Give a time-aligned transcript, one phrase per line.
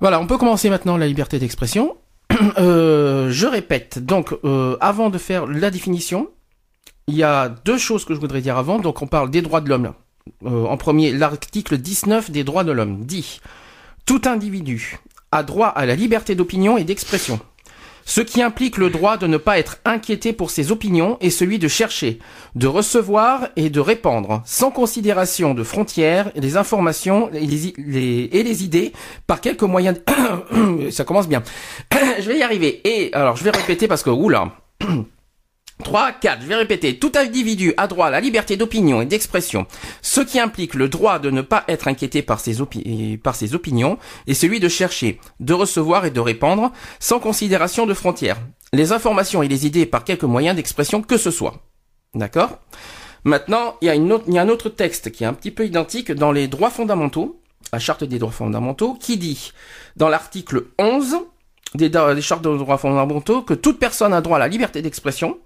[0.00, 1.96] Voilà, on peut commencer maintenant la liberté d'expression.
[2.58, 6.28] Euh, je répète, donc euh, avant de faire la définition,
[7.06, 8.78] il y a deux choses que je voudrais dire avant.
[8.78, 9.94] Donc on parle des droits de l'homme.
[10.44, 13.40] Euh, en premier, l'article 19 des droits de l'homme dit
[14.04, 14.98] Tout individu
[15.32, 17.40] a droit à la liberté d'opinion et d'expression.
[18.08, 21.58] Ce qui implique le droit de ne pas être inquiété pour ses opinions et celui
[21.58, 22.20] de chercher,
[22.54, 28.92] de recevoir et de répandre, sans considération de frontières, les informations et les, idées
[29.26, 29.98] par quelques moyens.
[30.90, 31.42] Ça commence bien.
[32.20, 32.80] je vais y arriver.
[32.84, 34.52] Et alors, je vais répéter parce que oula.
[35.84, 36.98] 3, 4, je vais répéter.
[36.98, 39.66] Tout individu a droit à la liberté d'opinion et d'expression,
[40.00, 44.58] ce qui implique le droit de ne pas être inquiété par ses, opinions et celui
[44.58, 48.40] de chercher, de recevoir et de répandre, sans considération de frontières,
[48.72, 51.62] les informations et les idées par quelque moyen d'expression que ce soit.
[52.14, 52.58] D'accord?
[53.24, 53.96] Maintenant, il y,
[54.28, 56.70] il y a un autre texte qui est un petit peu identique dans les droits
[56.70, 57.40] fondamentaux,
[57.72, 59.52] la charte des droits fondamentaux, qui dit,
[59.96, 61.16] dans l'article 11
[61.74, 65.38] des, chartes des droits fondamentaux, que toute personne a droit à la liberté d'expression,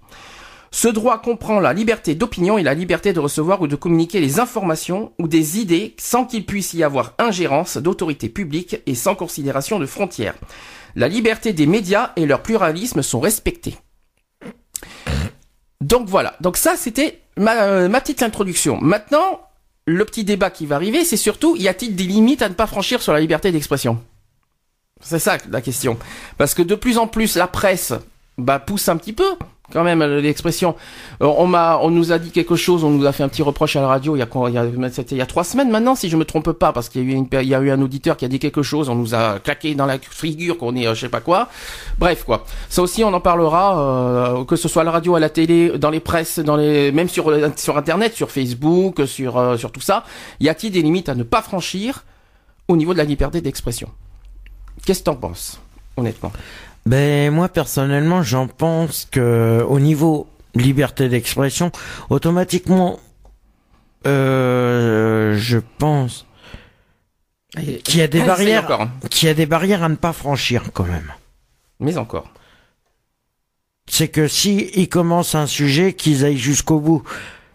[0.73, 4.39] ce droit comprend la liberté d'opinion et la liberté de recevoir ou de communiquer les
[4.39, 9.79] informations ou des idées sans qu'il puisse y avoir ingérence d'autorité publique et sans considération
[9.79, 10.35] de frontières.
[10.95, 13.75] La liberté des médias et leur pluralisme sont respectés.
[15.81, 16.35] Donc voilà.
[16.39, 18.79] Donc ça, c'était ma, euh, ma petite introduction.
[18.79, 19.41] Maintenant,
[19.85, 22.67] le petit débat qui va arriver, c'est surtout, y a-t-il des limites à ne pas
[22.67, 23.99] franchir sur la liberté d'expression?
[25.01, 25.97] C'est ça la question.
[26.37, 27.93] Parce que de plus en plus, la presse
[28.37, 29.35] bah, pousse un petit peu
[29.71, 30.75] quand même l'expression.
[31.21, 33.75] Euh, on on nous a dit quelque chose, on nous a fait un petit reproche
[33.75, 34.15] à la radio.
[34.15, 37.59] Il y a, trois semaines maintenant, si je me trompe pas, parce qu'il y a
[37.59, 38.89] eu un auditeur qui a dit quelque chose.
[38.89, 41.49] On nous a claqué dans la figure qu'on est, euh, je sais pas quoi.
[41.97, 42.45] Bref quoi.
[42.69, 45.77] Ça aussi, on en parlera, euh, que ce soit à la radio, à la télé,
[45.77, 50.03] dans les presses, même sur internet, sur Facebook, sur tout ça.
[50.39, 52.03] Y a-t-il des limites à ne pas franchir
[52.67, 53.89] au niveau de la liberté d'expression?
[54.85, 55.61] Qu'est-ce que t'en penses,
[55.97, 56.31] honnêtement?
[56.85, 61.71] Ben moi personnellement, j'en pense que au niveau liberté d'expression,
[62.09, 62.99] automatiquement,
[64.07, 66.25] euh, je pense
[67.55, 70.71] qu'il y a des Essaye barrières, qu'il y a des barrières à ne pas franchir
[70.73, 71.13] quand même.
[71.79, 72.31] Mais encore.
[73.87, 77.03] C'est que si ils commencent un sujet, qu'ils aillent jusqu'au bout.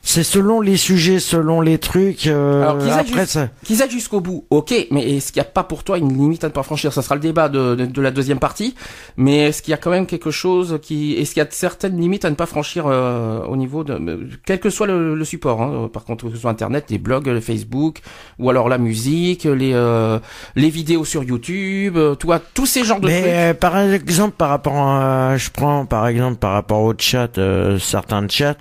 [0.08, 2.28] C'est selon les sujets, selon les trucs.
[2.28, 3.48] euh, Alors qu'ils aillent, après ça.
[3.64, 6.44] qu'ils aillent jusqu'au bout, ok, mais est-ce qu'il n'y a pas pour toi une limite
[6.44, 6.92] à ne pas franchir?
[6.92, 8.76] Ça sera le débat de, de, de la deuxième partie,
[9.16, 11.14] mais est-ce qu'il y a quand même quelque chose qui...
[11.14, 13.94] Est-ce qu'il y a certaines limites à ne pas franchir euh, au niveau de...
[13.94, 16.98] euh, Quel que soit le, le support, hein, par contre, que ce soit Internet, les
[16.98, 17.98] blogs, le Facebook,
[18.38, 20.20] ou alors la musique, les, euh,
[20.54, 23.32] les vidéos sur YouTube, euh, toi, tous ces genres de Mais trucs.
[23.32, 27.80] euh, par exemple, par rapport à, je prends par exemple par rapport au chat, euh,
[27.80, 28.54] certains chats,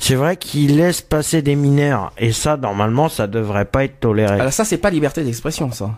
[0.00, 4.40] c'est vrai qu'ils laissent passer des mineurs et ça normalement ça devrait pas être toléré.
[4.40, 5.90] Alors ça, c'est pas liberté d'expression, ça.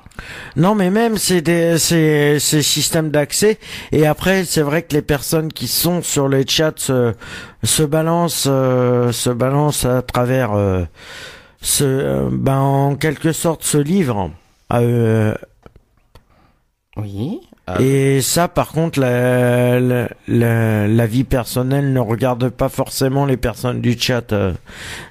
[0.57, 3.59] Non mais même c'est des c'est ces systèmes d'accès
[3.93, 7.15] et après c'est vrai que les personnes qui sont sur les chats se,
[7.63, 10.85] se balancent euh, se balancent à travers euh,
[11.61, 14.31] ce euh, ben en quelque sorte ce livre.
[14.73, 15.35] Euh,
[17.79, 17.85] Oui.
[17.85, 23.37] Et ça, par contre, la, la, la, la vie personnelle ne regarde pas forcément les
[23.37, 24.35] personnes du chat.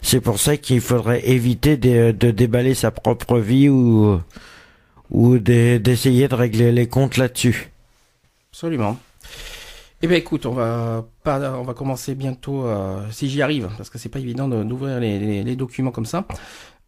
[0.02, 4.20] C'est pour ça qu'il faudrait éviter de, de déballer sa propre vie ou,
[5.12, 7.72] ou de- d'essayer de régler les comptes là-dessus.
[8.52, 8.98] Absolument.
[10.02, 13.90] Eh ben écoute, on va pas, on va commencer bientôt, euh, si j'y arrive, parce
[13.90, 16.26] que c'est pas évident de- d'ouvrir les, les- les documents comme ça.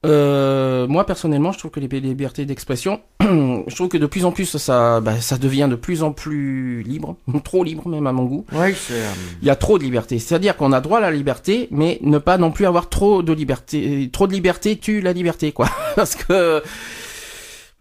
[0.06, 4.32] Euh, moi personnellement, je trouve que les libertés d'expression, je trouve que de plus en
[4.32, 8.24] plus ça, bah, ça devient de plus en plus libre, trop libre même à mon
[8.24, 8.46] goût.
[8.54, 9.04] Oui, c'est...
[9.42, 12.18] Il y a trop de liberté, c'est-à-dire qu'on a droit à la liberté, mais ne
[12.18, 14.10] pas non plus avoir trop de liberté.
[14.12, 15.70] Trop de liberté tue la liberté, quoi.
[15.96, 16.64] Parce que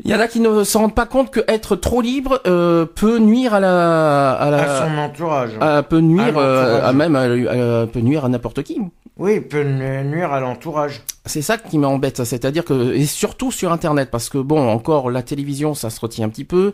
[0.05, 2.87] il y en a qui ne se rendent pas compte que être trop libre euh,
[2.87, 5.50] peut nuire à la à la à son entourage.
[5.61, 8.81] à- peut nuire À euh, à même peut nuire à n'importe qui.
[9.17, 11.03] Oui, peut nu- nuire à l'entourage.
[11.27, 15.23] C'est ça qui m'embête, c'est-à-dire que et surtout sur internet parce que bon encore la
[15.23, 16.73] télévision ça se retient un petit peu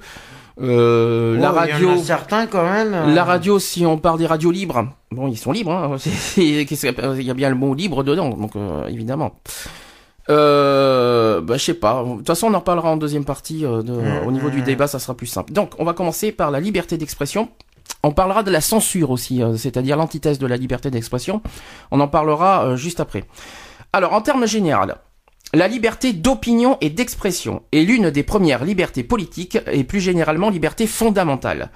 [0.60, 2.94] euh, la Oh, il y en radio a certains quand même.
[2.94, 5.96] euh, la radio si on parle des radios libres bon ils sont libres hein,
[6.36, 9.32] il y a bien le mot libre dedans donc euh, évidemment
[10.30, 12.02] Euh, bah, je sais pas.
[12.04, 13.64] De toute façon, on en parlera en deuxième partie.
[13.64, 14.26] euh, de- Mmh.
[14.26, 15.52] Au niveau du débat, ça sera plus simple.
[15.52, 17.48] Donc, on va commencer par la liberté d'expression.
[18.02, 21.42] On parlera de la censure aussi, euh, c'est-à-dire l'antithèse de la liberté d'expression.
[21.90, 23.24] On en parlera euh, juste après.
[23.92, 24.86] Alors, en termes généraux,
[25.52, 30.86] la liberté d'opinion et d'expression est l'une des premières libertés politiques et plus généralement liberté
[30.86, 31.70] fondamentale.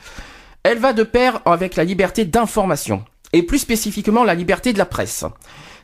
[0.64, 4.86] Elle va de pair avec la liberté d'information et plus spécifiquement la liberté de la
[4.86, 5.24] presse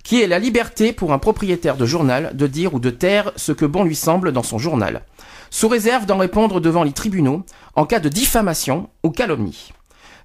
[0.05, 3.51] qui est la liberté pour un propriétaire de journal de dire ou de taire ce
[3.51, 5.03] que bon lui semble dans son journal,
[5.51, 7.43] sous réserve d'en répondre devant les tribunaux
[7.75, 9.73] en cas de diffamation ou calomnie.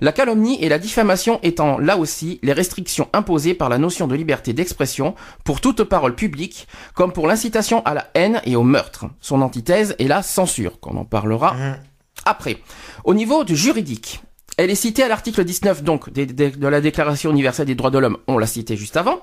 [0.02, 4.16] La calomnie et la diffamation étant là aussi les restrictions imposées par la notion de
[4.16, 9.08] liberté d'expression pour toute parole publique, comme pour l'incitation à la haine et au meurtre.
[9.20, 11.56] Son antithèse est la censure, qu'on en parlera
[12.26, 12.60] après.
[13.04, 14.22] Au niveau du juridique,
[14.58, 18.18] elle est citée à l'article 19 donc de la Déclaration universelle des droits de l'homme,
[18.28, 19.22] on l'a cité juste avant,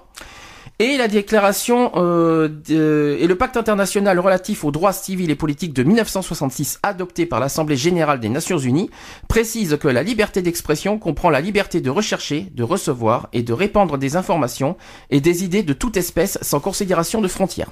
[0.78, 5.82] et la déclaration euh, et le pacte international relatif aux droits civils et politiques de
[5.82, 8.90] 1966 adopté par l'Assemblée générale des Nations unies
[9.28, 13.96] précise que la liberté d'expression comprend la liberté de rechercher, de recevoir et de répandre
[13.96, 14.76] des informations
[15.10, 17.70] et des idées de toute espèce sans considération de frontières.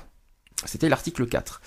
[0.65, 1.61] C'était l'article 4.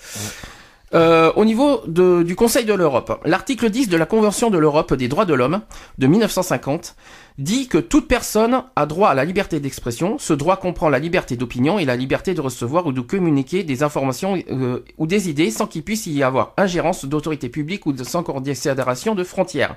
[0.94, 5.08] Euh, au niveau du Conseil de l'Europe, l'article 10 de la Convention de l'Europe des
[5.08, 5.60] droits de l'homme
[5.98, 6.96] de 1950
[7.36, 10.16] dit que toute personne a droit à la liberté d'expression.
[10.18, 13.82] Ce droit comprend la liberté d'opinion et la liberté de recevoir ou de communiquer des
[13.82, 18.02] informations euh, ou des idées sans qu'il puisse y avoir ingérence d'autorité publique ou de,
[18.02, 19.76] sans considération de frontières.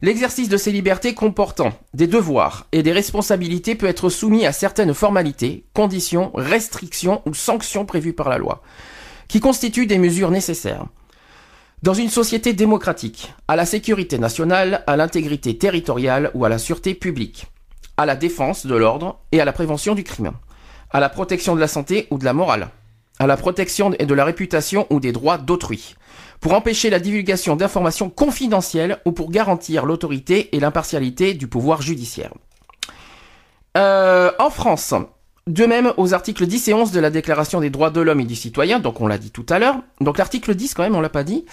[0.00, 4.94] L'exercice de ces libertés comportant des devoirs et des responsabilités peut être soumis à certaines
[4.94, 8.62] formalités, conditions, restrictions ou sanctions prévues par la loi,
[9.28, 10.86] qui constituent des mesures nécessaires.
[11.82, 16.94] Dans une société démocratique, à la sécurité nationale, à l'intégrité territoriale ou à la sûreté
[16.94, 17.46] publique,
[17.96, 20.32] à la défense de l'ordre et à la prévention du crime,
[20.90, 22.70] à la protection de la santé ou de la morale,
[23.20, 25.94] à la protection de la réputation ou des droits d'autrui,
[26.40, 32.32] pour empêcher la divulgation d'informations confidentielles ou pour garantir l'autorité et l'impartialité du pouvoir judiciaire.
[33.76, 34.94] Euh, en France,
[35.48, 38.24] de même aux articles 10 et 11 de la Déclaration des droits de l'homme et
[38.24, 41.00] du citoyen, donc on l'a dit tout à l'heure, donc l'article 10 quand même, on
[41.00, 41.46] l'a pas dit,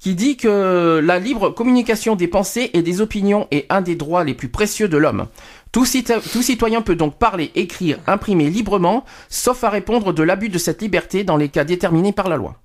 [0.00, 4.24] qui dit que la libre communication des pensées et des opinions est un des droits
[4.24, 5.26] les plus précieux de l'homme.
[5.70, 10.82] Tout, citoyen peut donc parler, écrire, imprimer librement, sauf à répondre de l'abus de cette
[10.82, 12.56] liberté dans les cas déterminés par la loi.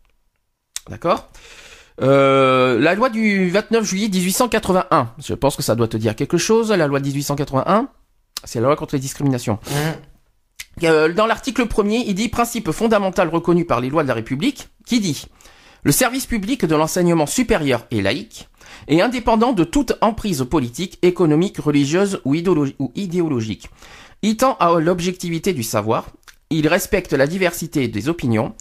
[0.89, 1.29] D'accord?
[2.01, 6.37] Euh, la loi du 29 juillet 1881, je pense que ça doit te dire quelque
[6.37, 7.89] chose, la loi de 1881,
[8.45, 9.59] c'est la loi contre les discriminations.
[9.71, 9.91] Euh,
[10.81, 14.99] dans l'article premier, il dit principe fondamental reconnu par les lois de la République, qui
[14.99, 15.25] dit
[15.83, 18.47] le service public de l'enseignement supérieur est laïque
[18.87, 23.69] et indépendant de toute emprise politique, économique, religieuse ou, idéologi- ou idéologique.
[24.21, 26.07] Il tend à l'objectivité du savoir,
[26.51, 28.53] il respecte la diversité des opinions,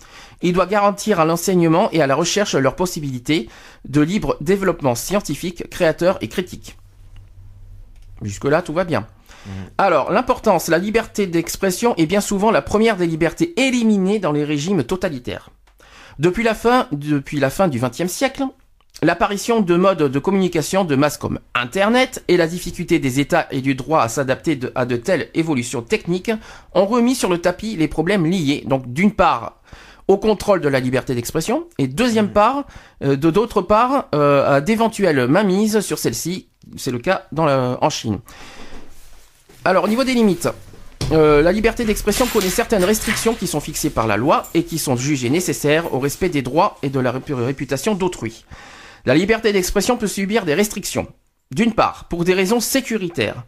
[0.43, 3.49] il doit garantir à l'enseignement et à la recherche leurs possibilités
[3.87, 6.77] de libre développement scientifique, créateur et critique.
[8.23, 9.07] Jusque-là, tout va bien.
[9.79, 14.45] Alors, l'importance, la liberté d'expression est bien souvent la première des libertés éliminées dans les
[14.45, 15.51] régimes totalitaires.
[16.19, 18.45] Depuis la fin, depuis la fin du XXe siècle,
[19.03, 23.63] l'apparition de modes de communication de masse comme Internet et la difficulté des États et
[23.63, 26.33] du droit à s'adapter à de telles évolutions techniques
[26.75, 29.61] ont remis sur le tapis les problèmes liés, donc d'une part,
[30.11, 32.65] au contrôle de la liberté d'expression et deuxième part,
[33.05, 36.49] euh, de d'autre part, euh, à d'éventuelles mainmises sur celle-ci.
[36.77, 38.19] C'est le cas dans la- en Chine.
[39.65, 40.49] Alors, au niveau des limites,
[41.13, 44.79] euh, la liberté d'expression connaît certaines restrictions qui sont fixées par la loi et qui
[44.79, 48.45] sont jugées nécessaires au respect des droits et de la rép- réputation d'autrui.
[49.07, 51.07] La liberté d'expression peut subir des restrictions.
[51.53, 53.45] D'une part, pour des raisons sécuritaires.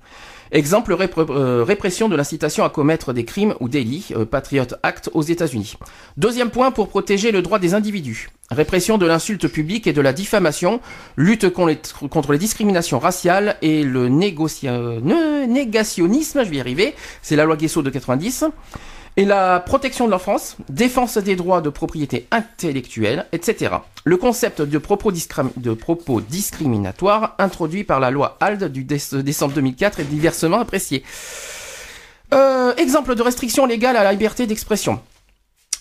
[0.53, 5.23] Exemple, euh, répression de l'incitation à commettre des crimes ou délits, euh, Patriot Act aux
[5.23, 5.79] États-Unis.
[6.19, 8.29] Deuxième point, pour protéger le droit des individus.
[8.51, 10.83] Répression de l'insulte publique et de la diffamation,
[11.17, 17.57] lutte contre les discriminations raciales et le négationnisme, je vais y arriver, c'est la loi
[17.57, 18.45] Guesso de 90.
[19.19, 23.75] Et la protection de l'enfance, défense des droits de propriété intellectuelle, etc.
[24.05, 30.05] Le concept de propos, discriminatoires introduit par la loi ALD du déce- décembre 2004 est
[30.05, 31.03] diversement apprécié.
[32.33, 34.99] Euh, exemple de restriction légale à la liberté d'expression.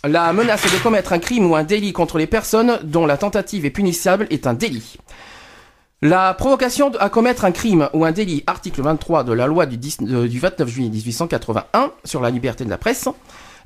[0.04, 3.66] La menace de commettre un crime ou un délit contre les personnes dont la tentative
[3.66, 4.98] est punissable est un délit.
[6.04, 9.78] La provocation à commettre un crime ou un délit, article 23 de la loi du,
[9.78, 13.08] 10 euh, 29 juillet 1881 sur la liberté de la presse.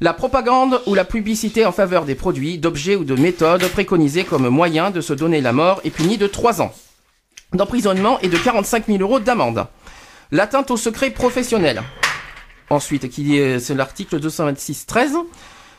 [0.01, 4.49] La propagande ou la publicité en faveur des produits, d'objets ou de méthodes préconisés comme
[4.49, 6.73] moyen de se donner la mort est punie de 3 ans
[7.53, 9.67] d'emprisonnement et de 45 000 euros d'amende.
[10.31, 11.83] L'atteinte au secret professionnel.
[12.69, 15.13] Ensuite, qui est- c'est l'article 226-13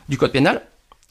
[0.09, 0.63] du Code pénal.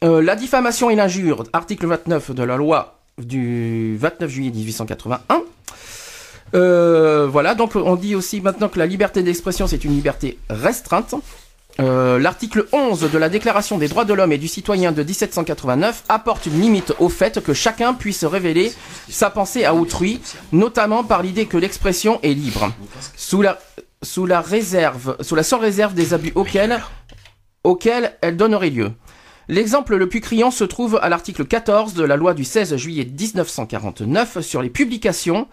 [0.04, 5.44] Euh, la diffamation et l'injure, article 29 de la loi du 29 juillet 1881.
[6.54, 11.16] Euh, voilà, donc on dit aussi maintenant que la liberté d'expression c'est une liberté restreinte.
[11.82, 16.04] Euh, L'article 11 de la Déclaration des droits de l'homme et du citoyen de 1789
[16.08, 18.72] apporte une limite au fait que chacun puisse révéler
[19.10, 20.22] sa pensée à autrui,
[20.54, 22.72] notamment par l'idée que l'expression est libre,
[23.18, 23.60] sous la,
[24.02, 26.82] sous la réserve, sous la seule réserve des abus auxquels,
[27.66, 28.92] auxquels elle donnerait lieu.
[29.48, 33.06] L'exemple le plus criant se trouve à l'article 14 de la loi du 16 juillet
[33.06, 35.48] 1949 sur les publications.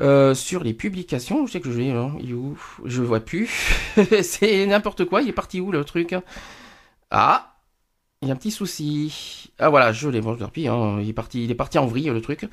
[0.00, 2.16] Euh, sur les publications, je sais que je l'ai, hein,
[2.84, 3.48] Je vois plus.
[4.22, 6.16] c'est n'importe quoi, il est parti où le truc?
[7.10, 7.54] Ah,
[8.22, 9.52] il y a un petit souci.
[9.58, 12.20] Ah voilà, je l'ai, bon, hein, il est parti, il est parti en vrille le
[12.20, 12.48] truc.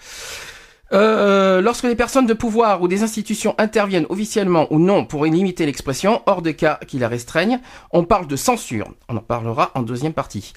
[0.93, 5.65] Euh, lorsque les personnes de pouvoir ou des institutions interviennent officiellement ou non pour limiter
[5.65, 8.89] l'expression, hors de cas qui la restreignent, on parle de censure.
[9.07, 10.51] On en parlera en deuxième partie.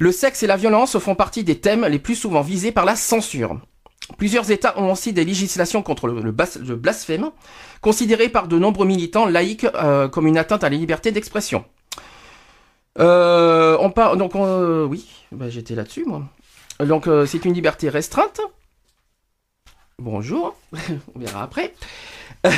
[0.00, 2.96] Le sexe et la violence font partie des thèmes les plus souvent visés par la
[2.96, 3.60] censure.
[4.18, 7.30] Plusieurs États ont aussi des législations contre le, blasphème,
[7.80, 11.64] considéré par de nombreux militants laïcs euh, comme une atteinte à la liberté d'expression.
[12.98, 16.22] Euh, on parle donc on- euh, oui, bah, j'étais là-dessus moi.
[16.80, 18.40] Donc euh, c'est une liberté restreinte.
[20.02, 20.54] Bonjour,
[21.14, 21.72] on verra après.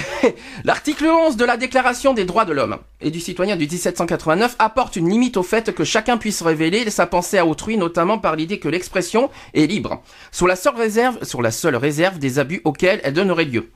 [0.65, 4.97] L'article 11 de la Déclaration des droits de l'homme et du citoyen du 1789 apporte
[4.97, 8.59] une limite au fait que chacun puisse révéler sa pensée à autrui, notamment par l'idée
[8.59, 10.03] que l'expression est libre,
[10.33, 13.71] sur la seule réserve, sur la seule réserve des abus auxquels elle donnerait lieu.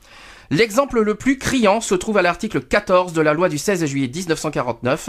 [0.53, 4.11] L'exemple le plus criant se trouve à l'article 14 de la loi du 16 juillet
[4.15, 5.09] 1949,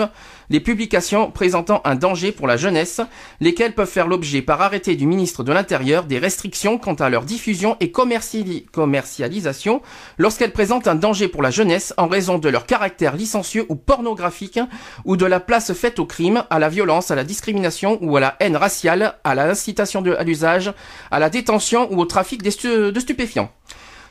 [0.50, 3.02] les publications présentant un danger pour la jeunesse,
[3.42, 7.26] lesquelles peuvent faire l'objet par arrêté du ministre de l'Intérieur des restrictions quant à leur
[7.26, 9.82] diffusion et commerciali- commercialisation
[10.18, 14.62] lorsqu'elles présentent un danger pour la jeunesse en raison de leur caractère licencieux ou pornographique
[15.04, 18.22] ou de la place faite au crime, à la violence, à la discrimination ou à
[18.22, 20.72] la haine raciale, à l'incitation à l'usage,
[21.12, 23.52] à la détention ou au trafic de stupéfiants.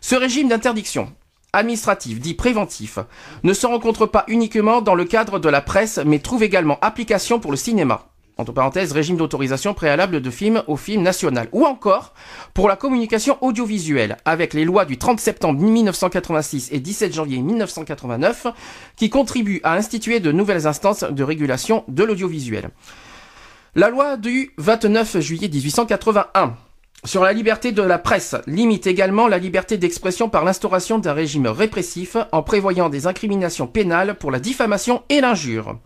[0.03, 1.11] Ce régime d'interdiction
[1.55, 2.99] administratif, dit préventif,
[3.43, 7.41] ne se rencontre pas uniquement dans le cadre de la presse, mais trouve également application
[7.41, 8.09] pour le cinéma.
[8.39, 11.49] Entre parenthèses, régime d'autorisation préalable de film au film national.
[11.53, 12.15] Ou encore,
[12.55, 18.47] pour la communication audiovisuelle, avec les lois du 30 septembre 1986 et 17 janvier 1989,
[18.97, 22.71] qui contribuent à instituer de nouvelles instances de régulation de l'audiovisuel.
[23.75, 26.57] La loi du 29 juillet 1881
[27.05, 31.49] sur la liberté de la presse limite également la liberté d'expression par l'instauration d'un régime
[31.49, 35.79] répressif en prévoyant des incriminations pénales pour la diffamation et l'injure.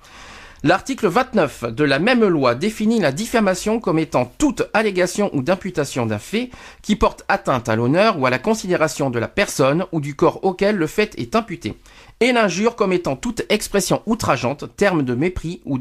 [0.63, 6.05] L'article 29 de la même loi définit la diffamation comme étant toute allégation ou d'imputation
[6.05, 6.51] d'un fait
[6.83, 10.45] qui porte atteinte à l'honneur ou à la considération de la personne ou du corps
[10.45, 11.79] auquel le fait est imputé,
[12.21, 15.79] et l'injure comme étant toute expression outrageante, terme de mépris ou,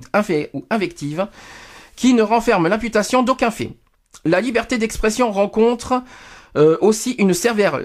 [0.54, 1.28] ou invective,
[1.98, 3.72] qui ne renferme l'imputation d'aucun fait.
[4.24, 6.02] La liberté d'expression rencontre
[6.58, 7.80] euh, aussi une sévère,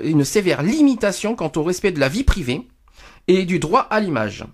[0.62, 2.62] limitation quant au respect de la vie privée
[3.26, 4.44] et du droit à l'image.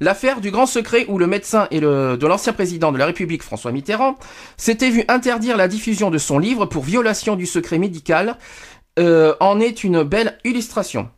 [0.00, 3.42] L'affaire du grand secret où le médecin et le, de l'ancien président de la République
[3.42, 4.16] François Mitterrand
[4.56, 8.36] s'était vu interdire la diffusion de son livre pour violation du secret médical
[8.98, 11.08] euh, en est une belle illustration.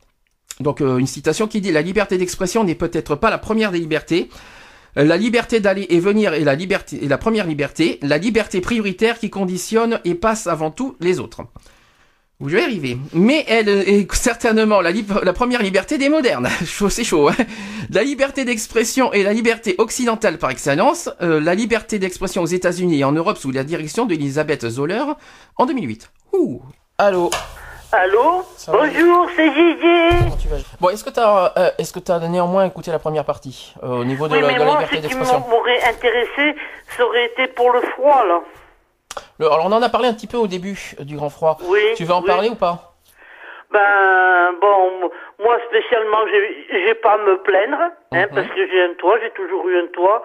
[0.61, 3.79] Donc euh, une citation qui dit la liberté d'expression n'est peut-être pas la première des
[3.79, 4.31] libertés.
[4.97, 10.15] La liberté d'aller et venir est la première liberté, la liberté prioritaire qui conditionne et
[10.15, 11.43] passe avant tout les autres.
[12.41, 12.99] Je vais arriver.
[13.15, 14.93] Mais elle est certainement la,
[15.33, 16.49] première liberté des modernes.
[16.91, 17.29] C'est chaud.
[17.29, 17.37] Hein
[17.91, 21.09] la liberté d'expression est la liberté occidentale par excellence.
[21.23, 25.05] Euh, la liberté d'expression aux États-Unis et en Europe sous la direction d'Elisabeth Zoller
[25.57, 26.11] en 2008.
[26.35, 26.63] Ouh.
[26.99, 27.31] Allô.
[27.93, 30.37] Allô Bonjour, c'est Gigi.
[30.43, 30.49] Tu
[30.81, 34.05] Bon, est-ce que t'as, euh, est-ce que t'as néanmoins écouté la première partie euh, au
[34.05, 36.57] niveau de, Oui, la, mais de la moi, liberté ce qui m'aurait intéressé,
[36.97, 38.41] ça aurait été pour le froid, là.
[39.39, 41.59] Le- Alors, on en a parlé un petit peu au début euh, du grand froid.
[41.65, 41.81] Oui.
[41.97, 42.27] Tu veux en oui.
[42.27, 42.93] parler ou pas?
[43.71, 45.11] Ben, bon,
[45.43, 47.79] moi, spécialement, j'ai j'ai pas à me plaindre,
[48.13, 48.35] hein, Mhm.
[48.35, 50.23] parce que j'ai un toit, j'ai toujours eu un toit.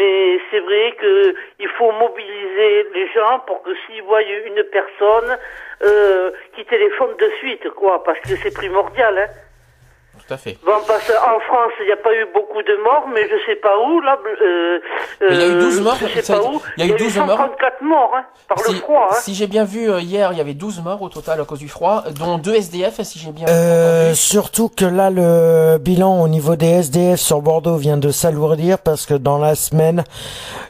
[0.00, 5.36] Mais c'est vrai que il faut mobiliser les gens pour que s'ils voient une personne,
[5.82, 9.26] euh, qui téléphone de suite, quoi, parce que c'est primordial, hein.
[10.30, 10.58] Tout à fait.
[10.64, 13.56] Bon, parce qu'en France, il n'y a pas eu beaucoup de morts, mais je sais
[13.56, 14.16] pas où, là.
[14.40, 14.78] Euh,
[15.28, 16.62] il y a eu euh, 12 morts, Je sais pas où.
[16.76, 17.26] il y a eu 12 morts.
[17.30, 19.14] 134 morts, hein, par le Si, froid, hein.
[19.18, 21.58] si j'ai bien vu euh, hier, il y avait 12 morts au total à cause
[21.58, 26.28] du froid, dont 2 SDF, si j'ai bien Euh, surtout que là, le bilan au
[26.28, 30.04] niveau des SDF sur Bordeaux vient de s'alourdir parce que dans la semaine,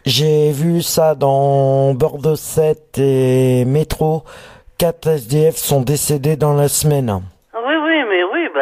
[0.07, 4.23] j'ai vu ça dans Bordeaux 7 et Métro.
[4.79, 7.21] 4 SDF sont décédés dans la semaine.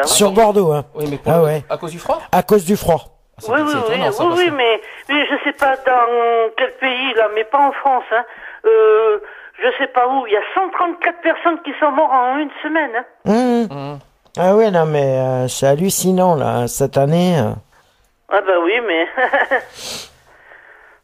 [0.02, 0.08] Ah Oui, oui, oui, ben oui.
[0.08, 0.84] Sur Bordeaux, hein.
[0.94, 1.64] Oui, mais pour- Ah ouais.
[1.68, 2.20] à cause du froid?
[2.32, 3.00] À cause du froid.
[3.40, 6.50] Ah, Oui, oui, oui, étonnant, ça, oui, oui, que- mais, mais je sais pas dans
[6.56, 8.24] quel pays, là, mais pas en France, hein.
[8.66, 9.18] euh,
[9.62, 12.90] je sais pas où, il y a 134 personnes qui sont mortes en une semaine.
[12.96, 13.04] hein.
[13.26, 13.68] Hum.
[13.70, 13.98] Hum.
[14.38, 17.38] Ah ouais, non, mais euh, c'est hallucinant, là, cette année.
[17.38, 17.50] euh.
[18.30, 19.06] Ah bah oui, mais...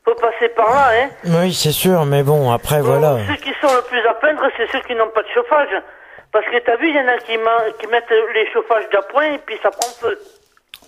[0.05, 1.09] Faut passer par là, hein.
[1.25, 3.17] Oui, c'est sûr, mais bon, après, voilà.
[3.27, 5.71] Ceux qui sont le plus à peindre, c'est ceux qui n'ont pas de chauffage.
[6.35, 7.39] Parce que t'as vu, il y en a qui,
[7.79, 10.21] qui mettent les chauffages d'appoint et puis ça prend feu.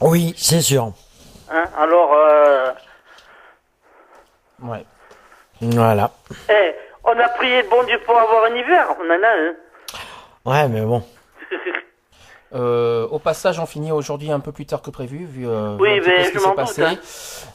[0.00, 0.92] Oui, c'est sûr.
[1.48, 1.64] Hein.
[1.78, 2.72] Alors, euh...
[4.60, 4.84] Ouais.
[5.60, 6.10] Voilà.
[6.50, 6.74] eh,
[7.04, 8.88] on a prié le bon Dieu pour avoir un hiver.
[8.98, 9.54] On en a un.
[10.44, 11.04] Ouais, mais bon.
[12.56, 16.00] Euh, au passage, on finit aujourd'hui un peu plus tard que prévu, vu, euh, Oui,
[16.06, 16.82] mais ce qui s'est passé.
[16.82, 16.94] hein.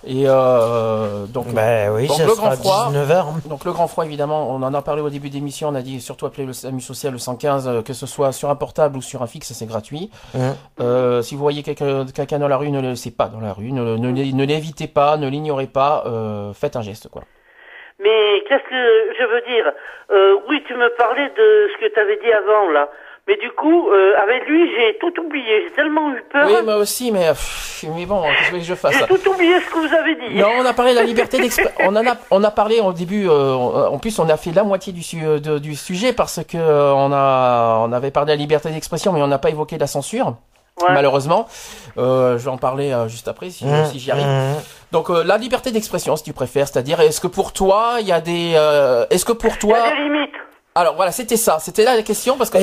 [0.06, 2.92] Et euh, donc, Bah oui, donc ça le sera grand froid.
[2.92, 3.48] 19h.
[3.50, 6.00] Donc le grand froid, évidemment, on en a parlé au début d'émission, on a dit
[6.02, 9.02] surtout appeler le SAMU social le 115, euh, que ce soit sur un portable ou
[9.02, 10.12] sur un fixe, c'est gratuit.
[10.80, 13.72] Euh, si vous voyez quelqu'un dans la rue, ne le laissez pas dans la rue,
[13.72, 17.24] ne, ne, ne l'évitez pas, ne l'ignorez pas, euh, faites un geste, quoi.
[18.00, 19.72] Mais qu'est-ce que je veux dire?
[20.12, 22.90] Euh, Oui, tu me parlais de ce que tu avais dit avant, là.
[23.32, 25.64] Mais du coup, euh, avec lui, j'ai tout oublié.
[25.70, 26.48] J'ai tellement eu peur.
[26.48, 29.70] Oui, moi aussi, mais, pff, mais bon, qu'est-ce que je fasse J'ai tout oublié ce
[29.70, 30.36] que vous avez dit.
[30.36, 31.72] Non, on a parlé de la liberté d'expression.
[31.80, 33.30] On en a, on a parlé au début.
[33.30, 36.58] euh, en plus, on a fait la moitié du, su- de- du sujet parce que
[36.58, 39.78] euh, on a, on avait parlé de la liberté d'expression, mais on n'a pas évoqué
[39.78, 40.36] la censure.
[40.82, 40.94] Ouais.
[40.94, 41.48] Malheureusement,
[41.98, 44.26] euh, je vais en parler euh, juste après si, Hum, si j'y arrive.
[44.26, 44.56] hum.
[44.92, 48.12] Donc euh, la liberté d'expression, si tu préfères, c'est-à-dire est-ce que pour toi il y
[48.12, 50.32] a des, euh, est-ce que pour Il y toi, a des limites.
[50.76, 52.58] Alors voilà, c'était ça, c'était là la question parce que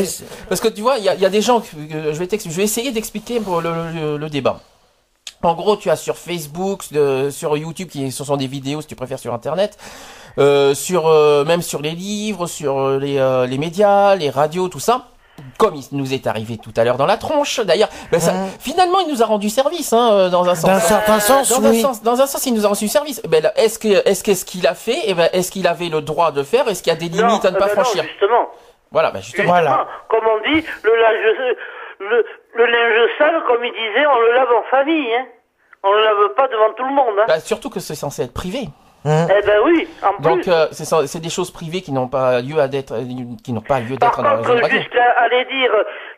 [0.49, 2.29] parce que tu vois, il y a, il y a des gens que je vais
[2.39, 4.61] je vais essayer d'expliquer pour le, le, le débat.
[5.43, 8.89] En gros, tu as sur Facebook, de- sur YouTube, qui ce sont des vidéos, si
[8.89, 9.79] tu préfères, sur Internet,
[10.39, 14.69] euh, sur euh, même sur les livres, sur euh, les, euh, les médias, les radios,
[14.69, 15.07] tout ça.
[15.59, 18.49] Comme il nous est arrivé tout à l'heure dans la tronche, d'ailleurs, ben ça, Mhm.
[18.61, 20.65] finalement, il nous a rendu service, hein, euh, dans un sens.
[20.71, 21.81] D'un certain sens, Dans un oui.
[21.81, 23.21] sens, dans un sens, il nous a rendu service.
[23.29, 26.01] Ben, là, est-ce que, est-ce qu'est-ce qu'il a fait Eh ben, est-ce qu'il avait le
[26.01, 26.69] droit de faire?
[26.69, 28.03] Est-ce qu'il y a des limites à ne pas ben non, franchir?
[28.05, 28.49] justement.
[28.91, 29.55] Voilà, ben justement.
[29.55, 29.89] Justement, Voilà.
[30.09, 31.57] Comme on dit, le linge,
[32.01, 35.15] le, le linge sale, comme il disait, on le lave en famille.
[35.15, 35.27] Hein.
[35.85, 37.15] On le lave pas devant tout le monde.
[37.21, 37.25] Hein.
[37.29, 38.69] Bah, surtout que c'est censé être privé.
[39.05, 39.27] Hum.
[39.31, 40.23] Eh ben oui, en plus.
[40.23, 42.95] Donc euh, c'est des choses privées qui n'ont pas lieu à d'être,
[43.45, 44.69] qui n'ont pas lieu d'être dans la contre, radio.
[44.79, 45.71] jusqu'à aller dire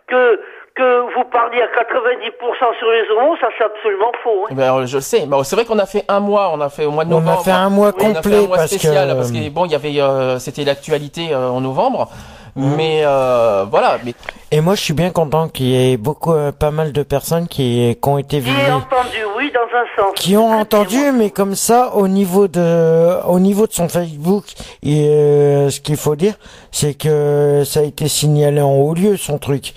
[0.08, 0.40] que,
[0.74, 4.44] que vous parliez à 90% sur les homos, ça c'est absolument faux.
[4.44, 4.48] Hein.
[4.52, 5.26] Eh Ben, euh, je le sais.
[5.26, 7.18] Bon, c'est vrai qu'on a fait un mois, on a fait au mois de On
[7.18, 7.44] a novembre.
[7.44, 9.48] fait un mois Oui, on a fait complet un mois parce spécial que- parce que
[9.50, 12.08] bon, il y avait, euh, c'était l'actualité euh, en novembre.
[12.56, 12.74] Mhm.
[12.76, 14.14] Mais euh, voilà, mais
[14.52, 17.46] Et moi, je suis bien content qu'il y ait beaucoup, euh, pas mal de personnes
[17.46, 18.72] qui, qui ont été J'ai visées.
[18.72, 20.12] entendu, oui, dans un sens.
[20.16, 24.44] qui ont entendu, mais comme ça, au niveau de, au niveau de son Facebook,
[24.82, 26.34] et euh, ce qu'il faut dire,
[26.72, 29.72] c'est que ça a été signalé en haut lieu son truc,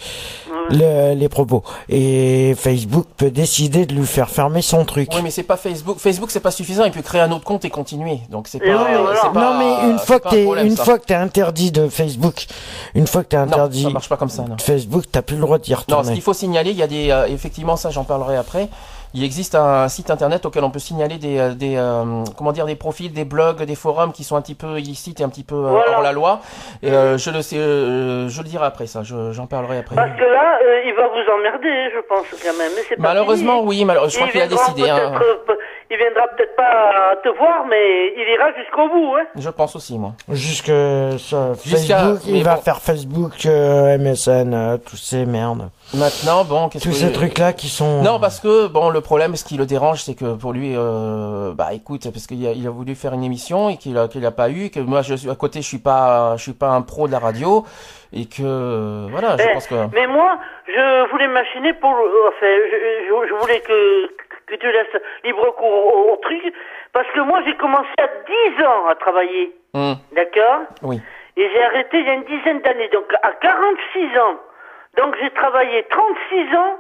[0.70, 5.10] le- les propos, et Facebook peut décider de lui faire fermer son truc.
[5.14, 6.00] oui, mais c'est pas Facebook.
[6.00, 6.86] Facebook, c'est pas suffisant.
[6.86, 8.20] Il peut créer un autre compte et continuer.
[8.30, 8.66] Donc c'est pas.
[8.66, 9.20] Oui, voilà.
[9.22, 10.84] pas- non mais une c'est fois pas que un t'es, une ça.
[10.86, 12.46] fois que t'es interdit de Facebook,
[12.96, 14.44] une fois que t'es non, interdit ça marche pas comme ça.
[14.44, 14.56] Non.
[14.64, 16.14] Facebook, t'as plus le droit d'y Non, ce retourner.
[16.14, 18.68] qu'il faut signaler, il y a des, euh, effectivement, ça j'en parlerai après.
[19.16, 22.66] Il existe un site internet auquel on peut signaler des, euh, des euh, comment dire,
[22.66, 25.44] des profils, des blogs, des forums qui sont un petit peu illicites et un petit
[25.44, 25.98] peu euh, Voilà.
[25.98, 26.40] hors la loi.
[26.82, 29.04] Et, euh, je le sais, euh, je le dirai après ça.
[29.04, 29.96] Je- J'en parlerai après.
[29.96, 32.72] Parce que là, euh, il va vous emmerder, je pense quand même.
[32.76, 33.68] Mais c'est pas Malheureusement, fini.
[33.70, 33.86] oui.
[33.86, 34.90] malheure- je crois Il qu'il a décidé.
[34.90, 35.14] hein.
[35.94, 39.16] Il viendra peut-être pas te voir, mais il ira jusqu'au bout.
[39.16, 39.26] Hein.
[39.36, 40.14] Je pense aussi, moi.
[40.30, 40.72] Jusque
[41.20, 42.62] ça, Jusqu'à- Facebook, mais il va bon.
[42.62, 47.38] faire Facebook, euh, MSN, euh, tous ces merdes, Maintenant, bon, qu'est-ce tous que ces trucs
[47.38, 48.02] là qui sont.
[48.02, 51.54] Non, parce que bon, le problème, ce qui le dérange, c'est que pour lui, euh,
[51.54, 54.26] bah écoute, parce qu'il a, il a voulu faire une émission et qu'il a, qu'il
[54.26, 56.70] a pas eu, que moi, je suis à côté, je suis pas, je suis pas
[56.70, 57.64] un pro de la radio
[58.12, 59.76] et que euh, voilà, je pense que.
[59.94, 61.92] Mais moi, je voulais machiner pour...
[61.92, 62.78] euh, Enfin, je,
[63.10, 64.08] je, je voulais que,
[64.48, 66.54] que tu laisses libre cours au, au truc,
[66.92, 68.08] parce que moi, j'ai commencé à
[68.58, 71.02] 10 ans à travailler, Hum, d'accord oui.
[71.36, 74.38] Et j'ai arrêté il y a une dizaine d'années, donc à 46 ans.
[74.98, 76.78] Donc j'ai travaillé 36 ans,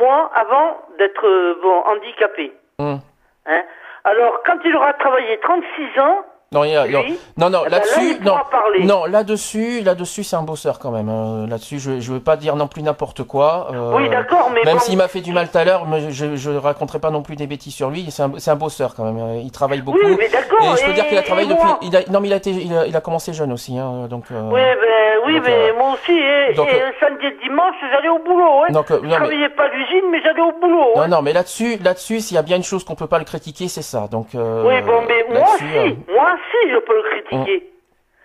[0.00, 2.52] moi, avant d'être, euh, bon, handicapé.
[2.80, 2.98] Hum.
[3.46, 3.62] Hein
[4.04, 7.02] Alors, quand il aura travaillé 36 ans, Non, il y a- non,
[7.38, 8.36] non, non, eh ben là, là-dessus, il non,
[8.84, 11.08] non, là-dessus, là-dessus, c'est un bosseur quand même.
[11.08, 13.68] euh, là-dessus, je, je veux pas dire non plus n'importe quoi.
[13.72, 16.10] euh, oui, d'accord, mais Même bon, s'il m'a fait du mal tout à l'heure, mais
[16.10, 18.06] je, je raconterai pas non plus des bêtises sur lui.
[18.10, 19.18] C'est un, c'est un bosseur quand même.
[19.18, 19.98] euh, Il travaille beaucoup.
[20.04, 20.58] Oui, mais d'accord.
[20.74, 21.68] Et je peux dire qu'il a travaillé et depuis.
[21.82, 24.06] Il a, non, mais il a été, il a, il a commencé jeune aussi, hein,
[24.08, 24.24] donc.
[24.30, 27.38] euh, Oui, ben, oui, donc, mais euh, moi aussi, et, donc, et euh, samedi et
[27.42, 28.62] dimanche, j'allais au boulot.
[28.68, 28.72] Hein.
[28.72, 30.92] Donc, euh, je non, mais- travaillais pas à l'usine, mais j'allais au boulot.
[30.96, 31.08] Non, hein.
[31.08, 33.68] non, mais là-dessus, là-dessus, s'il y a bien une chose qu'on peut pas le critiquer,
[33.68, 34.06] c'est ça.
[34.10, 34.28] Donc.
[34.34, 35.64] oui, bon, mais moi aussi,
[36.12, 37.72] moi aussi, je peux le critiquer.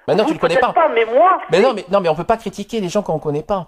[0.08, 0.88] Mais non, Vous, tu le connais peut-être pas.
[0.90, 1.38] mais moi.
[1.52, 1.64] Mais si.
[1.64, 3.68] non, mais non, mais on peut pas critiquer les gens qu'on connaît pas.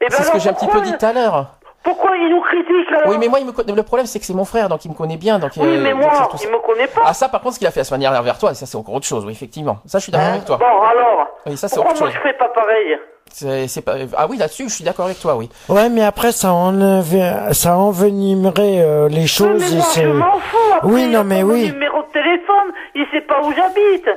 [0.00, 1.46] Eh ben C'est ce que j'ai un petit peu dit tout à l'heure.
[1.82, 3.08] Pourquoi il nous critique alors.
[3.08, 4.90] Oui, mais moi, il me connaît- le problème, c'est que c'est mon frère, donc il
[4.90, 5.38] me connaît bien.
[5.40, 7.02] Donc, Oui, euh, mais moi, il me connaît pas.
[7.04, 8.76] Ah, ça, par contre, ce qu'il a fait la semaine dernière vers toi, ça, c'est
[8.76, 9.78] encore autre chose, oui, effectivement.
[9.86, 10.58] Ça, je suis d'accord avec toi.
[10.58, 11.26] Bon, alors.
[11.46, 12.18] Oui, ça, c'est pourquoi autre moi chose.
[12.22, 12.98] je fais pas pareil?
[13.32, 13.94] C'est, c'est pas...
[14.16, 15.48] Ah oui, là-dessus, je suis d'accord avec toi, oui.
[15.68, 19.60] Ouais, mais après, ça, enlève- ça envenimerait euh, les Oui, choses.
[19.60, 20.56] mais et moi, c'est- je m'en fous.
[20.76, 21.72] Après, Oui, il a non, mais mon oui.
[21.72, 24.08] numéro de téléphone, il sait pas où j'habite.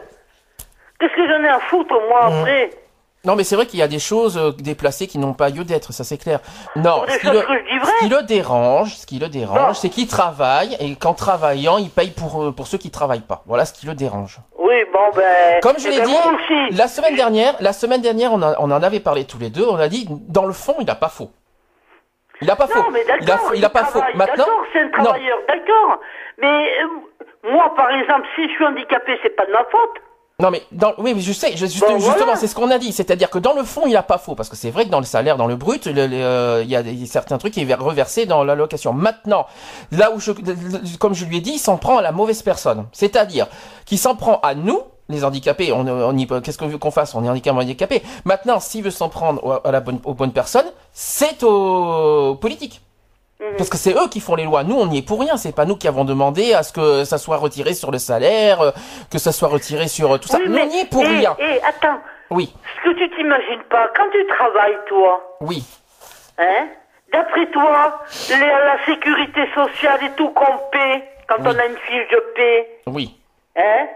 [1.00, 2.34] Qu'est-ce que j'en ai à foutre, moi, Mm.
[2.40, 2.70] après?
[3.26, 5.64] Non, mais c'est vrai qu'il y a des choses euh, déplacées qui n'ont pas lieu
[5.64, 6.40] d'être, ça c'est clair.
[6.76, 7.92] Non, ce qui, le, que je dis vraies.
[8.00, 11.90] ce qui le dérange, ce qui le dérange, c'est qu'il travaille et qu'en travaillant, il
[11.90, 13.42] paye pour euh, pour ceux qui travaillent pas.
[13.48, 14.38] Voilà ce qui le dérange.
[14.60, 15.60] Oui, bon, ben.
[15.62, 16.06] Comme je eh l'ai ben,
[16.70, 19.50] dit, la semaine dernière, la semaine dernière, on, a- on en avait parlé tous les
[19.50, 19.66] deux.
[19.68, 21.32] On a dit, dans le fond, il a pas faux.
[22.42, 22.90] Il a pas faux.
[22.92, 24.00] Mais il a, d'accord, il a pas faux.
[24.16, 26.00] Maintenant, D'accord, c'est un travailleur, d'accord.
[26.38, 30.02] Mais euh, moi, par exemple, si je suis handicapé, c'est pas de ma faute.
[30.42, 32.36] Non mais dans, oui mais je sais je- juste- Bon, justement voilà.
[32.36, 32.92] c'est ce qu'on a dit.
[32.92, 35.00] C'est-à-dire que dans le fond il a pas faux parce que c'est vrai que dans
[35.00, 38.44] le salaire dans le brut euh, il y a certains trucs qui est reversé dans
[38.44, 38.92] l'allocation.
[38.92, 39.46] Maintenant
[39.92, 40.34] là où je
[41.00, 42.86] comme je lui ai dit il s'en prend à la mauvaise personne.
[42.92, 43.48] C'est-à-dire
[43.86, 47.16] qu'il s'en prend à nous les handicapés on, on y qu'est-ce qu'on veut qu'on fasse?
[47.16, 50.66] On est handicapés handicapés maintenant s'il veut s'en prendre à la bonne aux bonnes personnes
[50.92, 52.82] c'est aux politiques.
[53.58, 54.64] Parce que c'est eux qui font les lois.
[54.64, 55.38] Nous, on n'y est pour rien.
[55.38, 58.62] C'est pas nous qui avons demandé à ce que ça soit retiré sur le salaire,
[58.62, 58.72] euh,
[59.12, 60.38] que ça soit retiré sur euh, tout ça.
[60.40, 61.36] Oui, Nous, on n'y est pour rien.
[61.40, 62.00] eh, attends.
[62.32, 65.64] Oui, Ce que tu t'imagines pas, quand tu travailles, toi, oui.
[66.40, 66.68] hein,
[67.14, 71.48] d'après toi, les- la sécurité sociale et tout qu'on paie, quand Oui.
[71.54, 73.16] on a une fiche de paie, Oui.
[73.58, 73.88] hein,